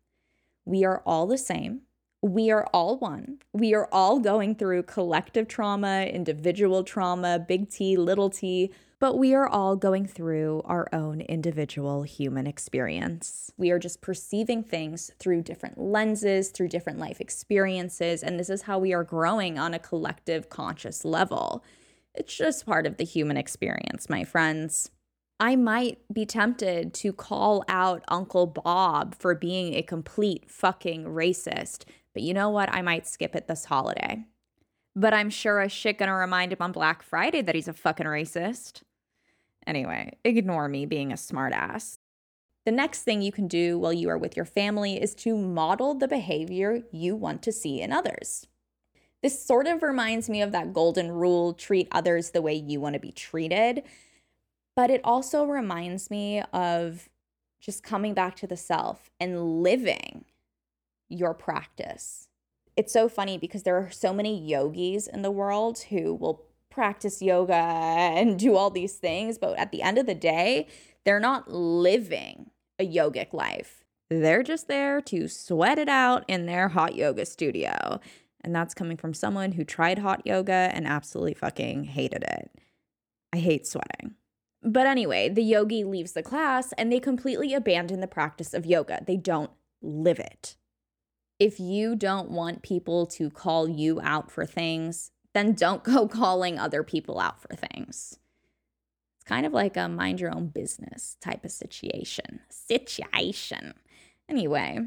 We 0.66 0.84
are 0.84 1.02
all 1.06 1.28
the 1.28 1.38
same. 1.38 1.82
We 2.24 2.52
are 2.52 2.68
all 2.72 2.98
one. 3.00 3.40
We 3.52 3.74
are 3.74 3.90
all 3.92 4.20
going 4.20 4.56
through 4.56 4.84
collective 4.84 5.48
trauma, 5.48 6.04
individual 6.04 6.84
trauma, 6.84 7.40
big 7.40 7.70
T, 7.70 7.98
little 7.98 8.30
t, 8.30 8.72
but 9.00 9.18
we 9.18 9.34
are 9.34 9.48
all 9.48 9.76
going 9.76 10.06
through 10.06 10.62
our 10.66 10.88
own 10.94 11.22
individual 11.22 12.04
human 12.04 12.46
experience. 12.46 13.52
We 13.58 13.72
are 13.72 13.80
just 13.80 14.02
perceiving 14.02 14.64
things 14.64 15.10
through 15.18 15.42
different 15.42 15.80
lenses, 15.80 16.52
through 16.52 16.68
different 16.68 17.00
life 17.00 17.20
experiences, 17.20 18.22
and 18.22 18.40
this 18.40 18.52
is 18.52 18.62
how 18.62 18.78
we 18.78 18.94
are 18.94 19.04
growing 19.04 19.58
on 19.58 19.74
a 19.74 19.80
collective 19.80 20.50
conscious 20.50 21.04
level. 21.04 21.64
It's 22.14 22.38
just 22.38 22.68
part 22.68 22.86
of 22.86 22.98
the 22.98 23.04
human 23.04 23.38
experience, 23.38 24.08
my 24.08 24.24
friends. 24.24 24.92
I 25.40 25.56
might 25.56 25.98
be 26.14 26.28
tempted 26.28 26.94
to 26.94 27.14
call 27.14 27.66
out 27.68 28.04
Uncle 28.10 28.46
Bob 28.46 29.16
for 29.16 29.34
being 29.34 29.74
a 29.74 29.82
complete 29.82 30.48
fucking 30.48 31.06
racist, 31.06 31.86
but 32.14 32.24
you 32.24 32.34
know 32.34 32.50
what? 32.50 32.74
I 32.74 32.82
might 32.82 33.08
skip 33.08 33.36
it 33.36 33.48
this 33.48 33.66
holiday. 33.66 34.26
But 34.96 35.14
I'm 35.14 35.30
sure 35.30 35.62
as 35.62 35.72
shit 35.72 35.98
gonna 35.98 36.16
remind 36.16 36.52
him 36.52 36.58
on 36.62 36.72
Black 36.72 37.02
Friday 37.02 37.42
that 37.42 37.56
he's 37.56 37.68
a 37.68 37.74
fucking 37.74 38.06
racist. 38.06 38.82
Anyway, 39.66 40.18
ignore 40.26 40.68
me 40.68 40.86
being 40.86 41.12
a 41.12 41.16
smartass. 41.16 41.98
The 42.66 42.72
next 42.72 43.04
thing 43.04 43.22
you 43.22 43.32
can 43.32 43.48
do 43.48 43.80
while 43.80 43.94
you 43.94 44.10
are 44.10 44.18
with 44.18 44.36
your 44.36 44.46
family 44.46 45.02
is 45.02 45.16
to 45.16 45.38
model 45.38 45.96
the 45.96 46.08
behavior 46.08 46.84
you 46.92 47.16
want 47.16 47.42
to 47.44 47.52
see 47.52 47.82
in 47.82 47.92
others. 47.92 48.48
This 49.24 49.44
sort 49.44 49.68
of 49.68 49.84
reminds 49.84 50.30
me 50.30 50.42
of 50.42 50.52
that 50.52 50.74
golden 50.74 51.12
rule 51.12 51.54
treat 51.54 51.88
others 51.92 52.32
the 52.32 52.42
way 52.42 52.54
you 52.54 52.80
want 52.80 52.94
to 52.94 53.00
be 53.00 53.12
treated. 53.12 53.84
But 54.76 54.90
it 54.90 55.02
also 55.04 55.46
reminds 55.46 56.10
me 56.10 56.42
of 56.54 57.10
just 57.60 57.84
coming 57.84 58.14
back 58.14 58.36
to 58.38 58.48
the 58.48 58.58
self 58.58 59.12
and 59.20 59.62
living 59.62 60.26
your 61.12 61.34
practice. 61.34 62.28
It's 62.78 62.94
so 62.94 63.10
funny 63.10 63.38
because 63.38 63.64
there 63.64 63.78
are 63.78 63.92
so 63.92 64.14
many 64.14 64.40
yogis 64.40 65.08
in 65.08 65.22
the 65.22 65.32
world 65.32 65.80
who 65.90 66.16
will 66.16 66.46
practice 66.70 67.22
yoga 67.22 67.54
and 67.54 68.40
do 68.40 68.56
all 68.56 68.70
these 68.70 68.96
things, 68.96 69.38
but 69.38 69.58
at 69.58 69.72
the 69.72 69.82
end 69.82 69.98
of 69.98 70.06
the 70.06 70.16
day, 70.16 70.68
they're 71.04 71.20
not 71.20 71.52
living 71.52 72.52
a 72.80 72.88
yogic 72.88 73.34
life. 73.34 73.84
They're 74.10 74.44
just 74.44 74.68
there 74.68 75.02
to 75.02 75.28
sweat 75.28 75.78
it 75.78 75.90
out 75.90 76.26
in 76.28 76.46
their 76.46 76.70
hot 76.70 76.96
yoga 76.96 77.26
studio. 77.26 78.00
And 78.42 78.56
that's 78.56 78.74
coming 78.74 78.98
from 78.98 79.14
someone 79.14 79.54
who 79.54 79.64
tried 79.64 80.00
hot 80.00 80.26
yoga 80.26 80.72
and 80.74 80.88
absolutely 80.88 81.34
fucking 81.34 81.86
hated 81.86 82.24
it. 82.24 82.52
I 83.32 83.38
hate 83.38 83.68
sweating. 83.68 84.16
But 84.64 84.86
anyway, 84.86 85.30
the 85.30 85.44
yogi 85.44 85.84
leaves 85.84 86.12
the 86.12 86.24
class 86.24 86.74
and 86.74 86.92
they 86.92 87.00
completely 87.00 87.54
abandon 87.54 88.00
the 88.00 88.08
practice 88.08 88.54
of 88.54 88.66
yoga. 88.66 89.04
They 89.06 89.18
don't 89.18 89.52
live 89.82 90.20
it. 90.20 90.56
If 91.42 91.60
you 91.60 91.96
don't 91.96 92.30
want 92.30 92.62
people 92.62 93.08
to 93.08 93.32
call 93.32 93.68
you 93.68 94.00
out 94.00 94.30
for 94.30 94.46
things, 94.46 95.10
then 95.34 95.54
don't 95.54 95.84
go 95.84 96.08
calling 96.08 96.60
other 96.60 96.84
people 96.84 97.20
out 97.20 97.42
for 97.42 97.56
things. 97.56 98.20
It's 99.18 99.26
kind 99.26 99.48
of 99.48 99.52
like 99.52 99.76
a 99.76 99.90
mind 99.90 100.20
your 100.20 100.32
own 100.32 100.50
business 100.50 101.18
type 101.20 101.44
of 101.44 101.50
situation. 101.50 102.42
Situation. 102.52 103.74
Anyway, 104.30 104.82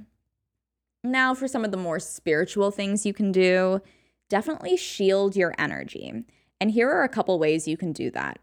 now 1.02 1.34
for 1.34 1.48
some 1.48 1.64
of 1.64 1.72
the 1.72 1.76
more 1.76 1.98
spiritual 1.98 2.70
things 2.70 3.04
you 3.04 3.12
can 3.12 3.32
do, 3.32 3.82
definitely 4.30 4.76
shield 4.76 5.34
your 5.34 5.56
energy. 5.58 6.22
And 6.60 6.70
here 6.70 6.88
are 6.88 7.02
a 7.02 7.08
couple 7.08 7.36
ways 7.40 7.66
you 7.66 7.76
can 7.76 7.92
do 7.92 8.12
that. 8.12 8.38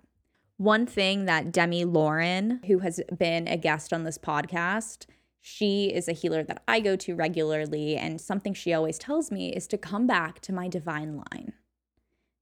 One 0.57 0.85
thing 0.85 1.23
that 1.27 1.53
Demi 1.53 1.85
Lauren, 1.85 2.59
who 2.67 2.79
has 2.79 2.99
been 3.17 3.47
a 3.47 3.55
guest 3.55 3.93
on 3.93 4.03
this 4.03 4.17
podcast, 4.17 5.05
she 5.41 5.87
is 5.87 6.07
a 6.07 6.13
healer 6.13 6.43
that 6.43 6.63
I 6.67 6.79
go 6.79 6.95
to 6.97 7.15
regularly. 7.15 7.97
And 7.97 8.21
something 8.21 8.53
she 8.53 8.73
always 8.73 8.97
tells 8.97 9.31
me 9.31 9.51
is 9.53 9.67
to 9.67 9.77
come 9.77 10.07
back 10.07 10.39
to 10.41 10.53
my 10.53 10.67
divine 10.67 11.17
line 11.17 11.53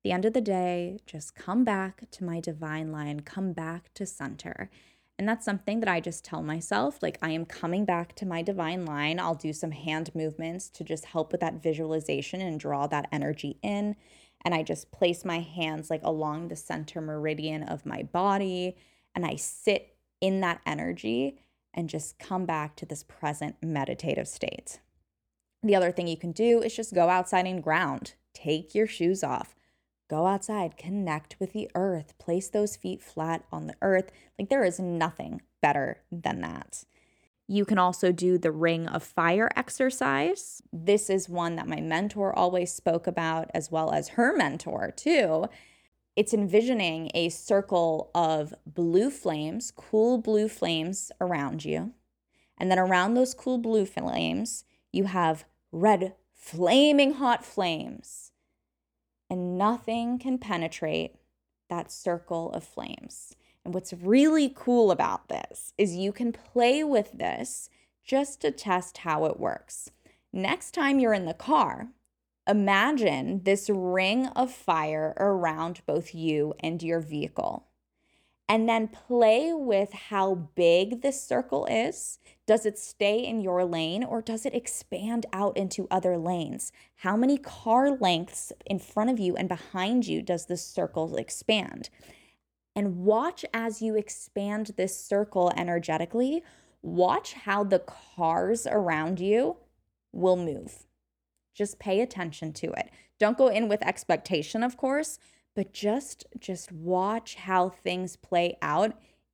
the 0.04 0.12
end 0.12 0.26
of 0.26 0.34
the 0.34 0.42
day, 0.42 1.00
just 1.06 1.36
come 1.36 1.64
back 1.64 2.10
to 2.12 2.24
my 2.24 2.40
divine 2.40 2.92
line, 2.92 3.22
come 3.22 3.52
back 3.52 3.94
to 3.96 4.06
center. 4.06 4.70
And 5.18 5.28
that's 5.28 5.44
something 5.44 5.82
that 5.82 5.90
I 5.90 6.00
just 6.00 6.24
tell 6.24 6.42
myself 6.42 7.00
like, 7.02 7.18
I 7.22 7.32
am 7.32 7.46
coming 7.46 7.84
back 7.84 8.16
to 8.16 8.26
my 8.26 8.42
divine 8.42 8.86
line. 8.86 9.20
I'll 9.20 9.36
do 9.36 9.52
some 9.52 9.72
hand 9.72 10.12
movements 10.16 10.70
to 10.70 10.86
just 10.86 11.06
help 11.06 11.34
with 11.34 11.42
that 11.42 11.62
visualization 11.62 12.40
and 12.40 12.58
draw 12.60 12.88
that 12.88 13.10
energy 13.12 13.58
in. 13.62 13.98
And 14.46 14.56
I 14.56 14.64
just 14.64 14.92
place 14.92 15.26
my 15.26 15.40
hands 15.40 15.90
like 15.90 16.02
along 16.04 16.48
the 16.48 16.56
center 16.56 17.02
meridian 17.02 17.64
of 17.64 17.86
my 17.86 18.04
body. 18.04 18.78
And 19.14 19.26
I 19.26 19.36
sit 19.36 19.98
in 20.22 20.40
that 20.40 20.62
energy 20.66 21.40
and 21.80 21.89
just 21.89 22.20
come 22.20 22.46
back 22.46 22.76
to 22.76 22.86
this 22.86 23.04
present 23.04 23.56
meditative 23.63 24.28
state. 24.28 24.82
The 25.63 25.76
other 25.76 25.92
thing 25.92 26.08
you 26.08 26.18
can 26.18 26.34
do 26.34 26.62
is 26.62 26.76
just 26.76 26.94
go 26.94 27.08
outside 27.08 27.48
and 27.48 27.63
ground. 27.63 28.15
Take 28.34 28.76
your 28.76 28.86
shoes 28.86 29.24
off. 29.24 29.56
Go 30.10 30.28
outside, 30.28 30.76
connect 30.76 31.38
with 31.39 31.54
the 31.54 31.70
earth, 31.76 32.18
place 32.18 32.50
those 32.50 32.76
feet 32.76 33.02
flat 33.02 33.46
on 33.52 33.68
the 33.68 33.76
earth. 33.82 34.12
Like 34.38 34.50
there 34.50 34.65
is 34.65 34.80
nothing 34.80 35.42
better 35.62 36.02
than 36.12 36.42
that. 36.42 36.84
You 37.48 37.63
can 37.63 37.78
also 37.78 38.12
do 38.12 38.38
the 38.38 38.52
ring 38.52 38.86
of 38.88 39.02
fire 39.02 39.50
exercise. 39.56 40.62
This 40.74 41.10
is 41.10 41.30
one 41.30 41.56
that 41.56 41.68
my 41.68 41.80
mentor 41.80 42.38
always 42.38 42.74
spoke 42.74 43.08
about, 43.08 43.50
as 43.54 43.72
well 43.72 43.92
as 43.92 44.10
her 44.10 44.36
mentor, 44.36 44.92
too. 44.96 45.46
It's 46.19 46.34
envisioning 46.34 47.12
a 47.13 47.29
circle 47.29 48.12
of 48.13 48.53
blue 48.65 49.10
flames, 49.10 49.71
cool 49.71 50.17
blue 50.17 50.49
flames 50.49 51.13
around 51.21 51.63
you. 51.63 51.93
And 52.58 52.69
then 52.69 52.77
around 52.77 53.13
those 53.13 53.34
cool 53.34 53.58
blue 53.58 53.86
flames, 53.86 54.65
you 54.91 55.05
have 55.05 55.45
red, 55.71 56.15
flaming 56.34 57.13
hot 57.13 57.45
flames 57.45 58.34
and 59.29 59.58
nothing 59.58 60.19
can 60.19 60.38
penetrate 60.38 61.15
that 61.69 61.89
circle 61.89 62.51
of 62.51 62.65
flames. 62.65 63.38
And 63.63 63.73
what's 63.73 63.93
really 63.93 64.51
cool 64.53 64.91
about 64.91 65.29
this 65.29 65.73
is 65.77 65.95
you 65.95 66.12
can 66.12 66.34
play 66.34 66.84
with 66.84 67.13
this 67.13 67.69
just 68.03 68.41
to 68.41 68.51
test 68.51 68.99
how 68.99 69.23
it 69.23 69.39
works. 69.39 69.89
Next 70.34 70.71
time 70.71 70.99
you're 70.99 71.13
in 71.13 71.23
the 71.23 71.34
car, 71.34 71.93
imagine 72.50 73.44
this 73.44 73.70
ring 73.70 74.26
of 74.28 74.52
fire 74.52 75.14
around 75.18 75.82
both 75.86 76.14
you 76.16 76.54
and 76.60 76.82
your 76.84 77.00
vehicle 77.00 77.70
and 78.50 78.68
then 78.68 78.88
play 78.88 79.54
with 79.54 79.94
how 79.94 80.34
big 80.34 81.04
this 81.04 81.24
circle 81.24 81.68
is. 81.68 82.18
Does 82.48 82.66
it 82.66 82.80
stay 82.80 83.24
in 83.24 83.42
your 83.42 83.64
lane 83.64 84.04
or 84.04 84.24
does 84.24 84.44
it 84.44 84.56
expand 84.56 85.28
out 85.32 85.56
into 85.56 85.88
other 85.92 86.18
lanes? 86.18 86.72
How 86.96 87.16
many 87.16 87.38
car 87.38 87.92
lengths 87.92 88.52
in 88.66 88.80
front 88.80 89.12
of 89.12 89.20
you 89.20 89.36
and 89.36 89.48
behind 89.48 90.08
you 90.08 90.24
does 90.24 90.48
this 90.48 90.66
circle 90.66 91.16
expand? 91.16 91.92
And 92.76 92.98
watch 92.98 93.46
as 93.54 93.84
you 93.84 93.96
expand 93.96 94.72
this 94.78 95.00
circle 95.00 95.52
energetically, 95.56 96.44
watch 96.82 97.34
how 97.34 97.64
the 97.64 97.80
cars 97.80 98.66
around 98.66 99.20
you 99.20 99.58
will 100.12 100.38
move. 100.38 100.88
Just 101.60 101.78
pay 101.78 102.00
attention 102.00 102.54
to 102.54 102.67
it. 102.72 102.89
Don't 103.19 103.38
go 103.38 103.50
in 103.50 103.67
with 103.67 103.86
expectation, 103.86 104.63
of 104.63 104.78
course, 104.78 105.19
but 105.58 105.74
just 105.74 106.26
just 106.39 106.72
watch 106.72 107.36
how 107.36 107.67
things 107.67 108.15
play 108.15 108.58
out. 108.62 108.93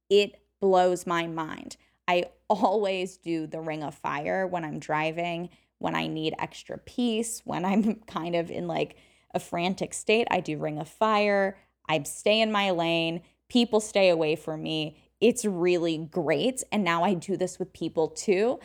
It 0.10 0.42
blows 0.60 1.06
my 1.06 1.28
mind. 1.28 1.78
I 2.08 2.26
always 2.50 3.18
do 3.18 3.46
the 3.46 3.62
ring 3.62 3.84
of 3.84 3.94
fire 3.94 4.48
when 4.48 4.66
i'm 4.66 4.80
driving 4.80 5.50
when 5.78 5.94
i 5.94 6.08
need 6.08 6.34
extra 6.40 6.80
peace 6.80 7.42
when 7.46 7.64
i'm 7.64 7.96
kind 8.08 8.36
of 8.36 8.50
in 8.50 8.68
like 8.68 8.98
a 9.36 9.40
frantic 9.40 9.94
state 9.94 10.28
i 10.32 10.40
do 10.40 10.58
ring 10.58 10.80
of 10.80 10.88
fire. 10.88 11.60
I 11.88 12.02
stay 12.02 12.42
in 12.42 12.52
my 12.52 12.72
lane. 12.72 13.22
People 13.50 13.80
stay 13.80 14.10
away 14.10 14.36
from 14.36 14.64
me. 14.64 14.98
It's 15.22 15.46
really 15.46 16.08
great 16.10 16.64
and 16.72 16.84
now 16.84 17.04
i 17.04 17.14
do 17.14 17.38
this 17.38 17.60
with 17.60 17.72
people 17.72 18.08
too 18.08 18.60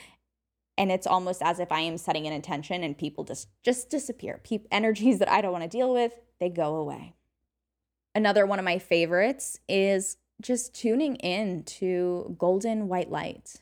and 0.81 0.93
it's 0.93 1.07
almost 1.09 1.43
as 1.43 1.61
if 1.61 1.73
i 1.73 1.81
am 1.81 1.99
setting 1.99 2.27
an 2.27 2.35
intention 2.35 2.85
and 2.85 2.99
people 2.99 3.25
just 3.25 3.49
just 3.65 3.91
disappear 3.91 4.41
Pe- 4.45 4.61
energies 4.73 5.21
that 5.21 5.31
i 5.31 5.43
don't 5.43 5.53
want 5.53 5.65
to 5.65 5.71
deal 5.71 5.95
with 5.95 6.15
they 6.41 6.51
go 6.51 6.77
away 6.77 7.15
Another 8.15 8.47
one 8.47 8.61
of 8.61 8.67
my 8.67 8.79
favorites 8.79 9.61
is 9.71 10.19
just 10.43 10.75
tuning 10.75 11.17
in 11.19 11.65
to 11.65 12.37
golden 12.39 12.89
white 12.89 13.11
light. 13.11 13.57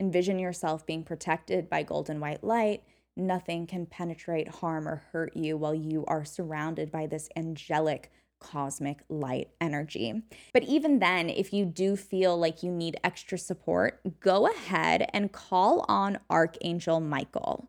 Envision 0.00 0.40
yourself 0.40 0.86
being 0.86 1.04
protected 1.04 1.70
by 1.70 1.84
golden 1.84 2.20
white 2.20 2.44
light. 2.44 2.84
Nothing 3.18 3.68
can 3.68 3.86
penetrate, 3.86 4.48
harm, 4.48 4.88
or 4.88 5.04
hurt 5.12 5.36
you 5.36 5.58
while 5.58 5.76
you 5.76 6.06
are 6.08 6.24
surrounded 6.24 6.92
by 6.92 7.06
this 7.06 7.28
angelic 7.36 8.12
cosmic 8.40 9.00
light 9.08 9.50
energy. 9.60 10.22
But 10.52 10.64
even 10.64 10.98
then, 10.98 11.28
if 11.28 11.52
you 11.52 11.64
do 11.64 11.94
feel 11.94 12.36
like 12.36 12.62
you 12.62 12.72
need 12.72 12.98
extra 13.04 13.38
support, 13.38 14.00
go 14.20 14.48
ahead 14.48 15.08
and 15.12 15.30
call 15.30 15.84
on 15.88 16.18
Archangel 16.28 17.00
Michael. 17.00 17.68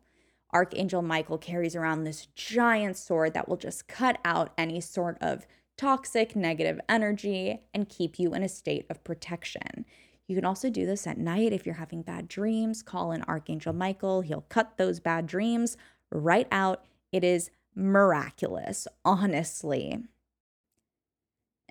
Archangel 0.52 1.02
Michael 1.02 1.38
carries 1.38 1.76
around 1.76 2.04
this 2.04 2.26
giant 2.34 2.96
sword 2.96 3.34
that 3.34 3.48
will 3.48 3.56
just 3.56 3.88
cut 3.88 4.18
out 4.24 4.52
any 4.58 4.80
sort 4.80 5.16
of 5.20 5.46
toxic 5.76 6.36
negative 6.36 6.80
energy 6.88 7.60
and 7.72 7.88
keep 7.88 8.18
you 8.18 8.34
in 8.34 8.42
a 8.42 8.48
state 8.48 8.86
of 8.90 9.02
protection. 9.04 9.84
You 10.28 10.36
can 10.36 10.44
also 10.44 10.70
do 10.70 10.86
this 10.86 11.06
at 11.06 11.18
night 11.18 11.52
if 11.52 11.66
you're 11.66 11.74
having 11.76 12.02
bad 12.02 12.28
dreams. 12.28 12.82
Call 12.82 13.12
in 13.12 13.22
Archangel 13.22 13.72
Michael, 13.72 14.20
he'll 14.20 14.46
cut 14.48 14.76
those 14.76 15.00
bad 15.00 15.26
dreams 15.26 15.76
right 16.10 16.46
out. 16.50 16.84
It 17.10 17.24
is 17.24 17.50
miraculous, 17.74 18.86
honestly. 19.04 19.98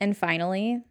And 0.02 0.18
finally, 0.18 0.82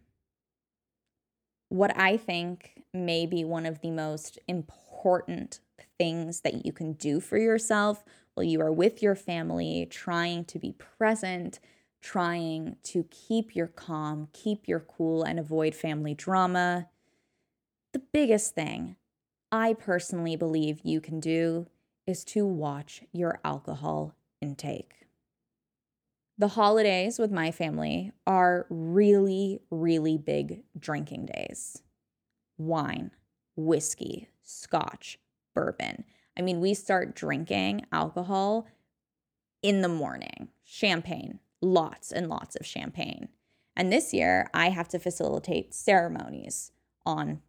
what 1.67 1.95
I 1.97 2.15
think 2.15 2.81
may 2.93 3.25
be 3.25 3.43
one 3.43 3.65
of 3.65 3.81
the 3.81 3.91
most 3.91 4.39
important 4.47 5.59
things 5.99 6.41
that 6.41 6.65
you 6.65 6.71
can 6.71 6.93
do 6.93 7.19
for 7.19 7.37
yourself 7.37 8.05
while 8.33 8.45
you 8.45 8.61
are 8.61 8.71
with 8.71 9.03
your 9.03 9.15
family, 9.15 9.85
trying 9.89 10.45
to 10.45 10.57
be 10.57 10.71
present, 10.71 11.59
trying 12.01 12.77
to 12.83 13.03
keep 13.11 13.53
your 13.53 13.67
calm, 13.67 14.29
keep 14.31 14.65
your 14.65 14.79
cool, 14.79 15.23
and 15.23 15.37
avoid 15.37 15.75
family 15.75 16.13
drama. 16.13 16.87
The 17.91 18.01
biggest 18.13 18.55
thing 18.55 18.95
I 19.51 19.73
personally 19.73 20.37
believe 20.37 20.79
you 20.83 21.01
can 21.01 21.19
do 21.19 21.67
is 22.07 22.23
to 22.25 22.45
watch 22.45 23.01
your 23.11 23.41
alcohol 23.43 24.15
intake. 24.39 25.00
The 26.41 26.47
holidays 26.47 27.19
with 27.19 27.31
my 27.31 27.51
family 27.51 28.13
are 28.25 28.65
really, 28.71 29.59
really 29.69 30.17
big 30.17 30.63
drinking 30.75 31.27
days. 31.27 31.83
Wine, 32.57 33.11
whiskey, 33.55 34.27
scotch, 34.41 35.19
bourbon. 35.53 36.03
I 36.35 36.41
mean, 36.41 36.59
we 36.59 36.73
start 36.73 37.15
drinking 37.15 37.85
alcohol 37.91 38.65
in 39.61 39.83
the 39.83 39.87
morning, 39.87 40.47
champagne, 40.63 41.41
lots 41.61 42.11
and 42.11 42.27
lots 42.27 42.55
of 42.55 42.65
champagne. 42.65 43.27
And 43.75 43.93
this 43.93 44.11
year, 44.11 44.49
I 44.51 44.69
have 44.69 44.87
to 44.87 44.97
facilitate 44.97 45.75
ceremonies 45.75 46.71
on 47.05 47.43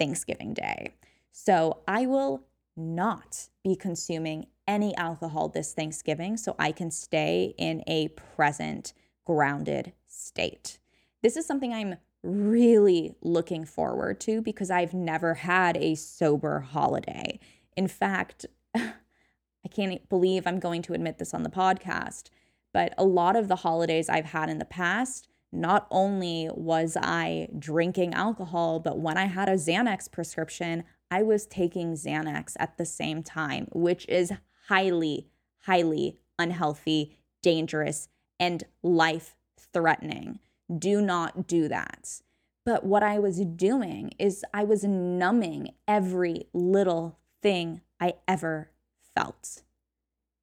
Thanksgiving 0.00 0.54
Day. 0.54 0.94
So 1.32 1.80
I 1.86 2.06
will 2.06 2.44
not 2.78 3.50
be 3.62 3.76
consuming 3.76 4.46
any 4.68 4.94
alcohol 4.96 5.48
this 5.48 5.72
Thanksgiving 5.72 6.36
so 6.36 6.54
I 6.58 6.70
can 6.70 6.92
stay 6.92 7.54
in 7.58 7.82
a 7.88 8.08
present, 8.08 8.92
grounded 9.24 9.94
state. 10.06 10.78
This 11.22 11.36
is 11.36 11.46
something 11.46 11.72
I'm 11.72 11.96
really 12.22 13.14
looking 13.22 13.64
forward 13.64 14.20
to 14.20 14.42
because 14.42 14.70
I've 14.70 14.94
never 14.94 15.34
had 15.34 15.76
a 15.78 15.94
sober 15.94 16.60
holiday. 16.60 17.40
In 17.76 17.88
fact, 17.88 18.46
I 18.74 19.68
can't 19.70 20.08
believe 20.08 20.46
I'm 20.46 20.60
going 20.60 20.82
to 20.82 20.92
admit 20.92 21.18
this 21.18 21.34
on 21.34 21.42
the 21.42 21.50
podcast, 21.50 22.28
but 22.72 22.92
a 22.98 23.04
lot 23.04 23.36
of 23.36 23.48
the 23.48 23.56
holidays 23.56 24.08
I've 24.08 24.26
had 24.26 24.50
in 24.50 24.58
the 24.58 24.64
past, 24.64 25.28
not 25.50 25.86
only 25.90 26.50
was 26.52 26.96
I 27.00 27.48
drinking 27.58 28.14
alcohol, 28.14 28.80
but 28.80 28.98
when 28.98 29.16
I 29.16 29.26
had 29.26 29.48
a 29.48 29.54
Xanax 29.54 30.10
prescription, 30.10 30.84
I 31.10 31.22
was 31.22 31.46
taking 31.46 31.94
Xanax 31.94 32.54
at 32.58 32.76
the 32.76 32.84
same 32.84 33.22
time, 33.22 33.68
which 33.72 34.06
is 34.08 34.32
highly, 34.68 35.26
highly 35.60 36.18
unhealthy, 36.38 37.18
dangerous, 37.42 38.08
and 38.38 38.64
life 38.82 39.34
threatening. 39.72 40.38
Do 40.76 41.00
not 41.00 41.46
do 41.46 41.68
that. 41.68 42.20
But 42.64 42.84
what 42.84 43.02
I 43.02 43.18
was 43.18 43.40
doing 43.40 44.12
is 44.18 44.44
I 44.52 44.64
was 44.64 44.84
numbing 44.84 45.70
every 45.86 46.48
little 46.52 47.18
thing 47.42 47.80
I 47.98 48.14
ever 48.26 48.70
felt. 49.14 49.62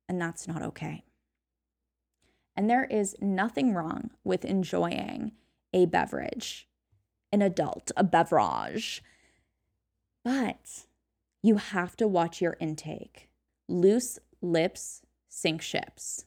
And 0.09 0.19
that's 0.19 0.47
not 0.47 0.63
okay. 0.63 1.03
And 2.55 2.69
there 2.69 2.85
is 2.85 3.15
nothing 3.21 3.73
wrong 3.73 4.11
with 4.23 4.43
enjoying 4.43 5.33
a 5.73 5.85
beverage, 5.85 6.67
an 7.31 7.41
adult, 7.41 7.91
a 7.95 8.03
beverage. 8.03 9.03
But 10.23 10.85
you 11.43 11.57
have 11.57 11.95
to 11.97 12.07
watch 12.07 12.41
your 12.41 12.57
intake. 12.59 13.29
Loose 13.67 14.19
lips 14.41 15.01
sink 15.27 15.61
ships 15.61 16.25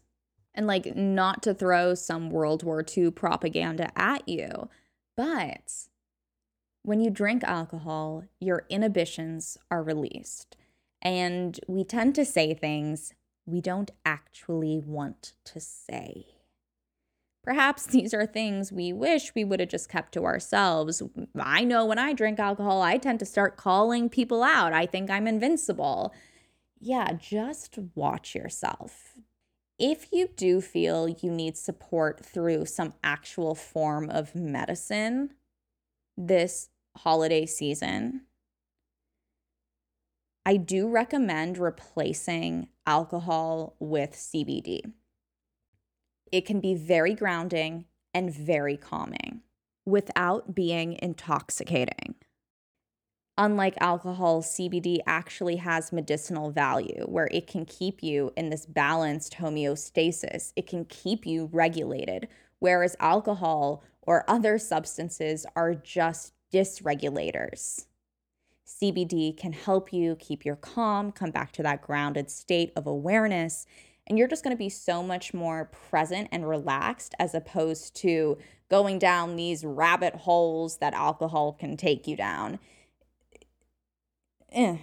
and 0.54 0.66
like 0.66 0.96
not 0.96 1.42
to 1.44 1.54
throw 1.54 1.94
some 1.94 2.30
World 2.30 2.62
War 2.62 2.84
II 2.96 3.10
propaganda 3.12 3.90
at 3.96 4.28
you, 4.28 4.68
but 5.16 5.88
when 6.82 7.00
you 7.00 7.10
drink 7.10 7.44
alcohol, 7.44 8.24
your 8.40 8.64
inhibitions 8.68 9.58
are 9.70 9.82
released. 9.82 10.56
And 11.00 11.60
we 11.68 11.84
tend 11.84 12.14
to 12.16 12.24
say 12.24 12.54
things 12.54 13.14
we 13.46 13.60
don't 13.60 13.90
actually 14.04 14.78
want 14.78 15.34
to 15.44 15.60
say. 15.60 16.26
Perhaps 17.44 17.86
these 17.86 18.12
are 18.12 18.26
things 18.26 18.72
we 18.72 18.92
wish 18.92 19.34
we 19.34 19.44
would 19.44 19.60
have 19.60 19.68
just 19.68 19.88
kept 19.88 20.12
to 20.12 20.24
ourselves. 20.24 21.02
I 21.38 21.64
know 21.64 21.86
when 21.86 21.98
I 21.98 22.12
drink 22.12 22.38
alcohol, 22.38 22.82
I 22.82 22.98
tend 22.98 23.20
to 23.20 23.24
start 23.24 23.56
calling 23.56 24.08
people 24.08 24.42
out. 24.42 24.72
I 24.72 24.86
think 24.86 25.08
I'm 25.08 25.26
invincible. 25.26 26.12
Yeah, 26.80 27.12
just 27.12 27.78
watch 27.94 28.34
yourself 28.34 29.18
if 29.78 30.12
you 30.12 30.28
do 30.36 30.60
feel 30.60 31.08
you 31.08 31.30
need 31.30 31.56
support 31.56 32.24
through 32.24 32.66
some 32.66 32.94
actual 33.02 33.54
form 33.54 34.10
of 34.10 34.34
medicine 34.34 35.34
this 36.16 36.68
holiday 36.96 37.46
season, 37.46 38.22
I 40.44 40.56
do 40.56 40.88
recommend 40.88 41.58
replacing 41.58 42.68
alcohol 42.86 43.76
with 43.78 44.12
CBD. 44.12 44.80
It 46.32 46.44
can 46.44 46.60
be 46.60 46.74
very 46.74 47.14
grounding 47.14 47.84
and 48.12 48.34
very 48.34 48.76
calming 48.76 49.42
without 49.86 50.54
being 50.54 50.98
intoxicating. 51.00 52.16
Unlike 53.40 53.76
alcohol, 53.80 54.42
CBD 54.42 54.98
actually 55.06 55.56
has 55.56 55.92
medicinal 55.92 56.50
value 56.50 57.04
where 57.06 57.28
it 57.30 57.46
can 57.46 57.64
keep 57.64 58.02
you 58.02 58.32
in 58.36 58.50
this 58.50 58.66
balanced 58.66 59.34
homeostasis. 59.34 60.52
It 60.56 60.66
can 60.66 60.84
keep 60.86 61.24
you 61.24 61.48
regulated, 61.52 62.26
whereas 62.58 62.96
alcohol 62.98 63.84
or 64.02 64.28
other 64.28 64.58
substances 64.58 65.46
are 65.54 65.72
just 65.72 66.32
dysregulators. 66.52 67.86
CBD 68.66 69.36
can 69.36 69.52
help 69.52 69.92
you 69.92 70.16
keep 70.16 70.44
your 70.44 70.56
calm, 70.56 71.12
come 71.12 71.30
back 71.30 71.52
to 71.52 71.62
that 71.62 71.80
grounded 71.80 72.32
state 72.32 72.72
of 72.74 72.88
awareness, 72.88 73.66
and 74.08 74.18
you're 74.18 74.26
just 74.26 74.42
going 74.42 74.56
to 74.56 74.58
be 74.58 74.68
so 74.68 75.00
much 75.00 75.32
more 75.32 75.70
present 75.88 76.28
and 76.32 76.48
relaxed 76.48 77.14
as 77.20 77.36
opposed 77.36 77.94
to 77.94 78.36
going 78.68 78.98
down 78.98 79.36
these 79.36 79.64
rabbit 79.64 80.16
holes 80.16 80.78
that 80.78 80.92
alcohol 80.92 81.52
can 81.52 81.76
take 81.76 82.08
you 82.08 82.16
down 82.16 82.58
eh, 84.52 84.78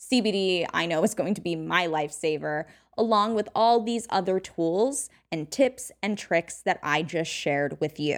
CBD, 0.00 0.66
I 0.72 0.86
know, 0.86 1.04
is 1.04 1.14
going 1.14 1.34
to 1.34 1.40
be 1.42 1.54
my 1.54 1.86
lifesaver, 1.86 2.64
along 2.96 3.34
with 3.34 3.48
all 3.54 3.82
these 3.82 4.06
other 4.08 4.40
tools 4.40 5.10
and 5.30 5.50
tips 5.50 5.92
and 6.02 6.16
tricks 6.16 6.62
that 6.62 6.80
I 6.82 7.02
just 7.02 7.30
shared 7.30 7.78
with 7.80 8.00
you. 8.00 8.16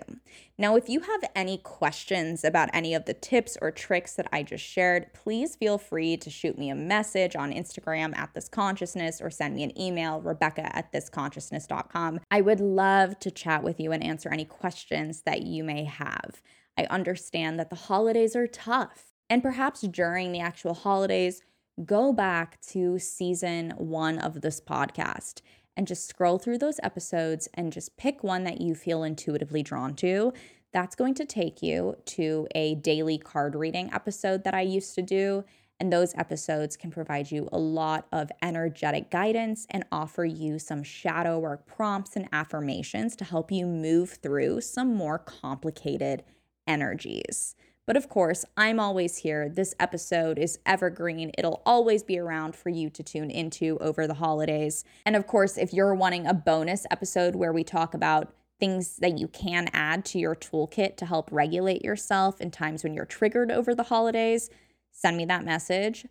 Now, 0.56 0.76
if 0.76 0.88
you 0.88 1.00
have 1.00 1.24
any 1.34 1.58
questions 1.58 2.44
about 2.44 2.70
any 2.72 2.94
of 2.94 3.04
the 3.04 3.14
tips 3.14 3.58
or 3.60 3.70
tricks 3.72 4.14
that 4.14 4.28
I 4.32 4.44
just 4.44 4.64
shared, 4.64 5.12
please 5.12 5.56
feel 5.56 5.76
free 5.76 6.16
to 6.18 6.30
shoot 6.30 6.56
me 6.56 6.70
a 6.70 6.74
message 6.74 7.34
on 7.34 7.52
Instagram 7.52 8.16
at 8.16 8.32
this 8.32 8.48
consciousness 8.48 9.20
or 9.20 9.28
send 9.28 9.56
me 9.56 9.64
an 9.64 9.78
email, 9.78 10.20
Rebecca 10.20 10.74
at 10.76 10.92
thisconsciousness.com. 10.92 12.20
I 12.30 12.40
would 12.40 12.60
love 12.60 13.18
to 13.20 13.30
chat 13.30 13.62
with 13.64 13.80
you 13.80 13.92
and 13.92 14.02
answer 14.02 14.30
any 14.32 14.44
questions 14.44 15.22
that 15.22 15.42
you 15.42 15.64
may 15.64 15.84
have. 15.84 16.40
I 16.78 16.84
understand 16.84 17.58
that 17.58 17.70
the 17.70 17.76
holidays 17.76 18.34
are 18.34 18.46
tough 18.46 19.11
and 19.32 19.42
perhaps 19.42 19.80
during 19.80 20.30
the 20.30 20.40
actual 20.40 20.74
holidays, 20.74 21.40
go 21.86 22.12
back 22.12 22.60
to 22.60 22.98
season 22.98 23.72
one 23.78 24.18
of 24.18 24.42
this 24.42 24.60
podcast 24.60 25.40
and 25.74 25.86
just 25.86 26.06
scroll 26.06 26.38
through 26.38 26.58
those 26.58 26.78
episodes 26.82 27.48
and 27.54 27.72
just 27.72 27.96
pick 27.96 28.22
one 28.22 28.44
that 28.44 28.60
you 28.60 28.74
feel 28.74 29.02
intuitively 29.02 29.62
drawn 29.62 29.94
to. 29.94 30.34
That's 30.74 30.94
going 30.94 31.14
to 31.14 31.24
take 31.24 31.62
you 31.62 31.96
to 32.04 32.46
a 32.54 32.74
daily 32.74 33.16
card 33.16 33.54
reading 33.54 33.88
episode 33.94 34.44
that 34.44 34.52
I 34.52 34.60
used 34.60 34.94
to 34.96 35.02
do. 35.02 35.44
And 35.80 35.90
those 35.90 36.14
episodes 36.14 36.76
can 36.76 36.90
provide 36.90 37.30
you 37.30 37.48
a 37.50 37.58
lot 37.58 38.08
of 38.12 38.30
energetic 38.42 39.10
guidance 39.10 39.66
and 39.70 39.84
offer 39.90 40.26
you 40.26 40.58
some 40.58 40.82
shadow 40.82 41.38
work 41.38 41.64
prompts 41.64 42.16
and 42.16 42.28
affirmations 42.34 43.16
to 43.16 43.24
help 43.24 43.50
you 43.50 43.64
move 43.64 44.10
through 44.10 44.60
some 44.60 44.94
more 44.94 45.18
complicated 45.18 46.22
energies. 46.68 47.54
But 47.86 47.96
of 47.96 48.08
course, 48.08 48.44
I'm 48.56 48.78
always 48.78 49.18
here. 49.18 49.48
This 49.48 49.74
episode 49.80 50.38
is 50.38 50.60
evergreen. 50.64 51.32
It'll 51.36 51.62
always 51.66 52.04
be 52.04 52.18
around 52.18 52.54
for 52.54 52.68
you 52.68 52.90
to 52.90 53.02
tune 53.02 53.30
into 53.30 53.76
over 53.80 54.06
the 54.06 54.14
holidays. 54.14 54.84
And 55.04 55.16
of 55.16 55.26
course, 55.26 55.58
if 55.58 55.72
you're 55.72 55.94
wanting 55.94 56.26
a 56.26 56.34
bonus 56.34 56.86
episode 56.90 57.34
where 57.34 57.52
we 57.52 57.64
talk 57.64 57.92
about 57.92 58.32
things 58.60 58.98
that 58.98 59.18
you 59.18 59.26
can 59.26 59.68
add 59.72 60.04
to 60.04 60.20
your 60.20 60.36
toolkit 60.36 60.96
to 60.96 61.06
help 61.06 61.28
regulate 61.32 61.84
yourself 61.84 62.40
in 62.40 62.52
times 62.52 62.84
when 62.84 62.94
you're 62.94 63.04
triggered 63.04 63.50
over 63.50 63.74
the 63.74 63.82
holidays, 63.82 64.48
send 64.92 65.16
me 65.16 65.24
that 65.24 65.44
message. 65.44 66.06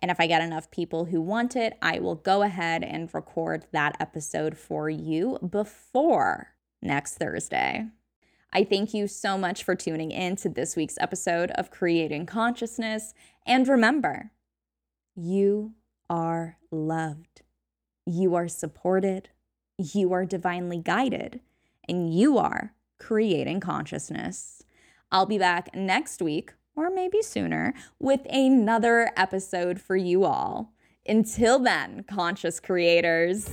And 0.00 0.10
if 0.10 0.18
I 0.18 0.26
get 0.26 0.42
enough 0.42 0.72
people 0.72 1.04
who 1.04 1.20
want 1.20 1.54
it, 1.54 1.78
I 1.80 2.00
will 2.00 2.16
go 2.16 2.42
ahead 2.42 2.82
and 2.82 3.08
record 3.14 3.66
that 3.70 3.96
episode 4.00 4.58
for 4.58 4.90
you 4.90 5.38
before 5.48 6.48
next 6.82 7.18
Thursday. 7.18 7.86
I 8.54 8.64
thank 8.64 8.92
you 8.92 9.08
so 9.08 9.38
much 9.38 9.64
for 9.64 9.74
tuning 9.74 10.10
in 10.10 10.36
to 10.36 10.48
this 10.50 10.76
week's 10.76 10.98
episode 11.00 11.50
of 11.52 11.70
Creating 11.70 12.26
Consciousness. 12.26 13.14
And 13.46 13.66
remember, 13.66 14.30
you 15.16 15.72
are 16.10 16.58
loved, 16.70 17.40
you 18.04 18.34
are 18.34 18.48
supported, 18.48 19.30
you 19.78 20.12
are 20.12 20.26
divinely 20.26 20.76
guided, 20.76 21.40
and 21.88 22.12
you 22.12 22.36
are 22.36 22.74
creating 22.98 23.60
consciousness. 23.60 24.62
I'll 25.10 25.24
be 25.24 25.38
back 25.38 25.74
next 25.74 26.20
week, 26.20 26.52
or 26.76 26.90
maybe 26.90 27.22
sooner, 27.22 27.72
with 27.98 28.20
another 28.28 29.12
episode 29.16 29.80
for 29.80 29.96
you 29.96 30.24
all. 30.24 30.74
Until 31.06 31.58
then, 31.58 32.04
conscious 32.06 32.60
creators. 32.60 33.48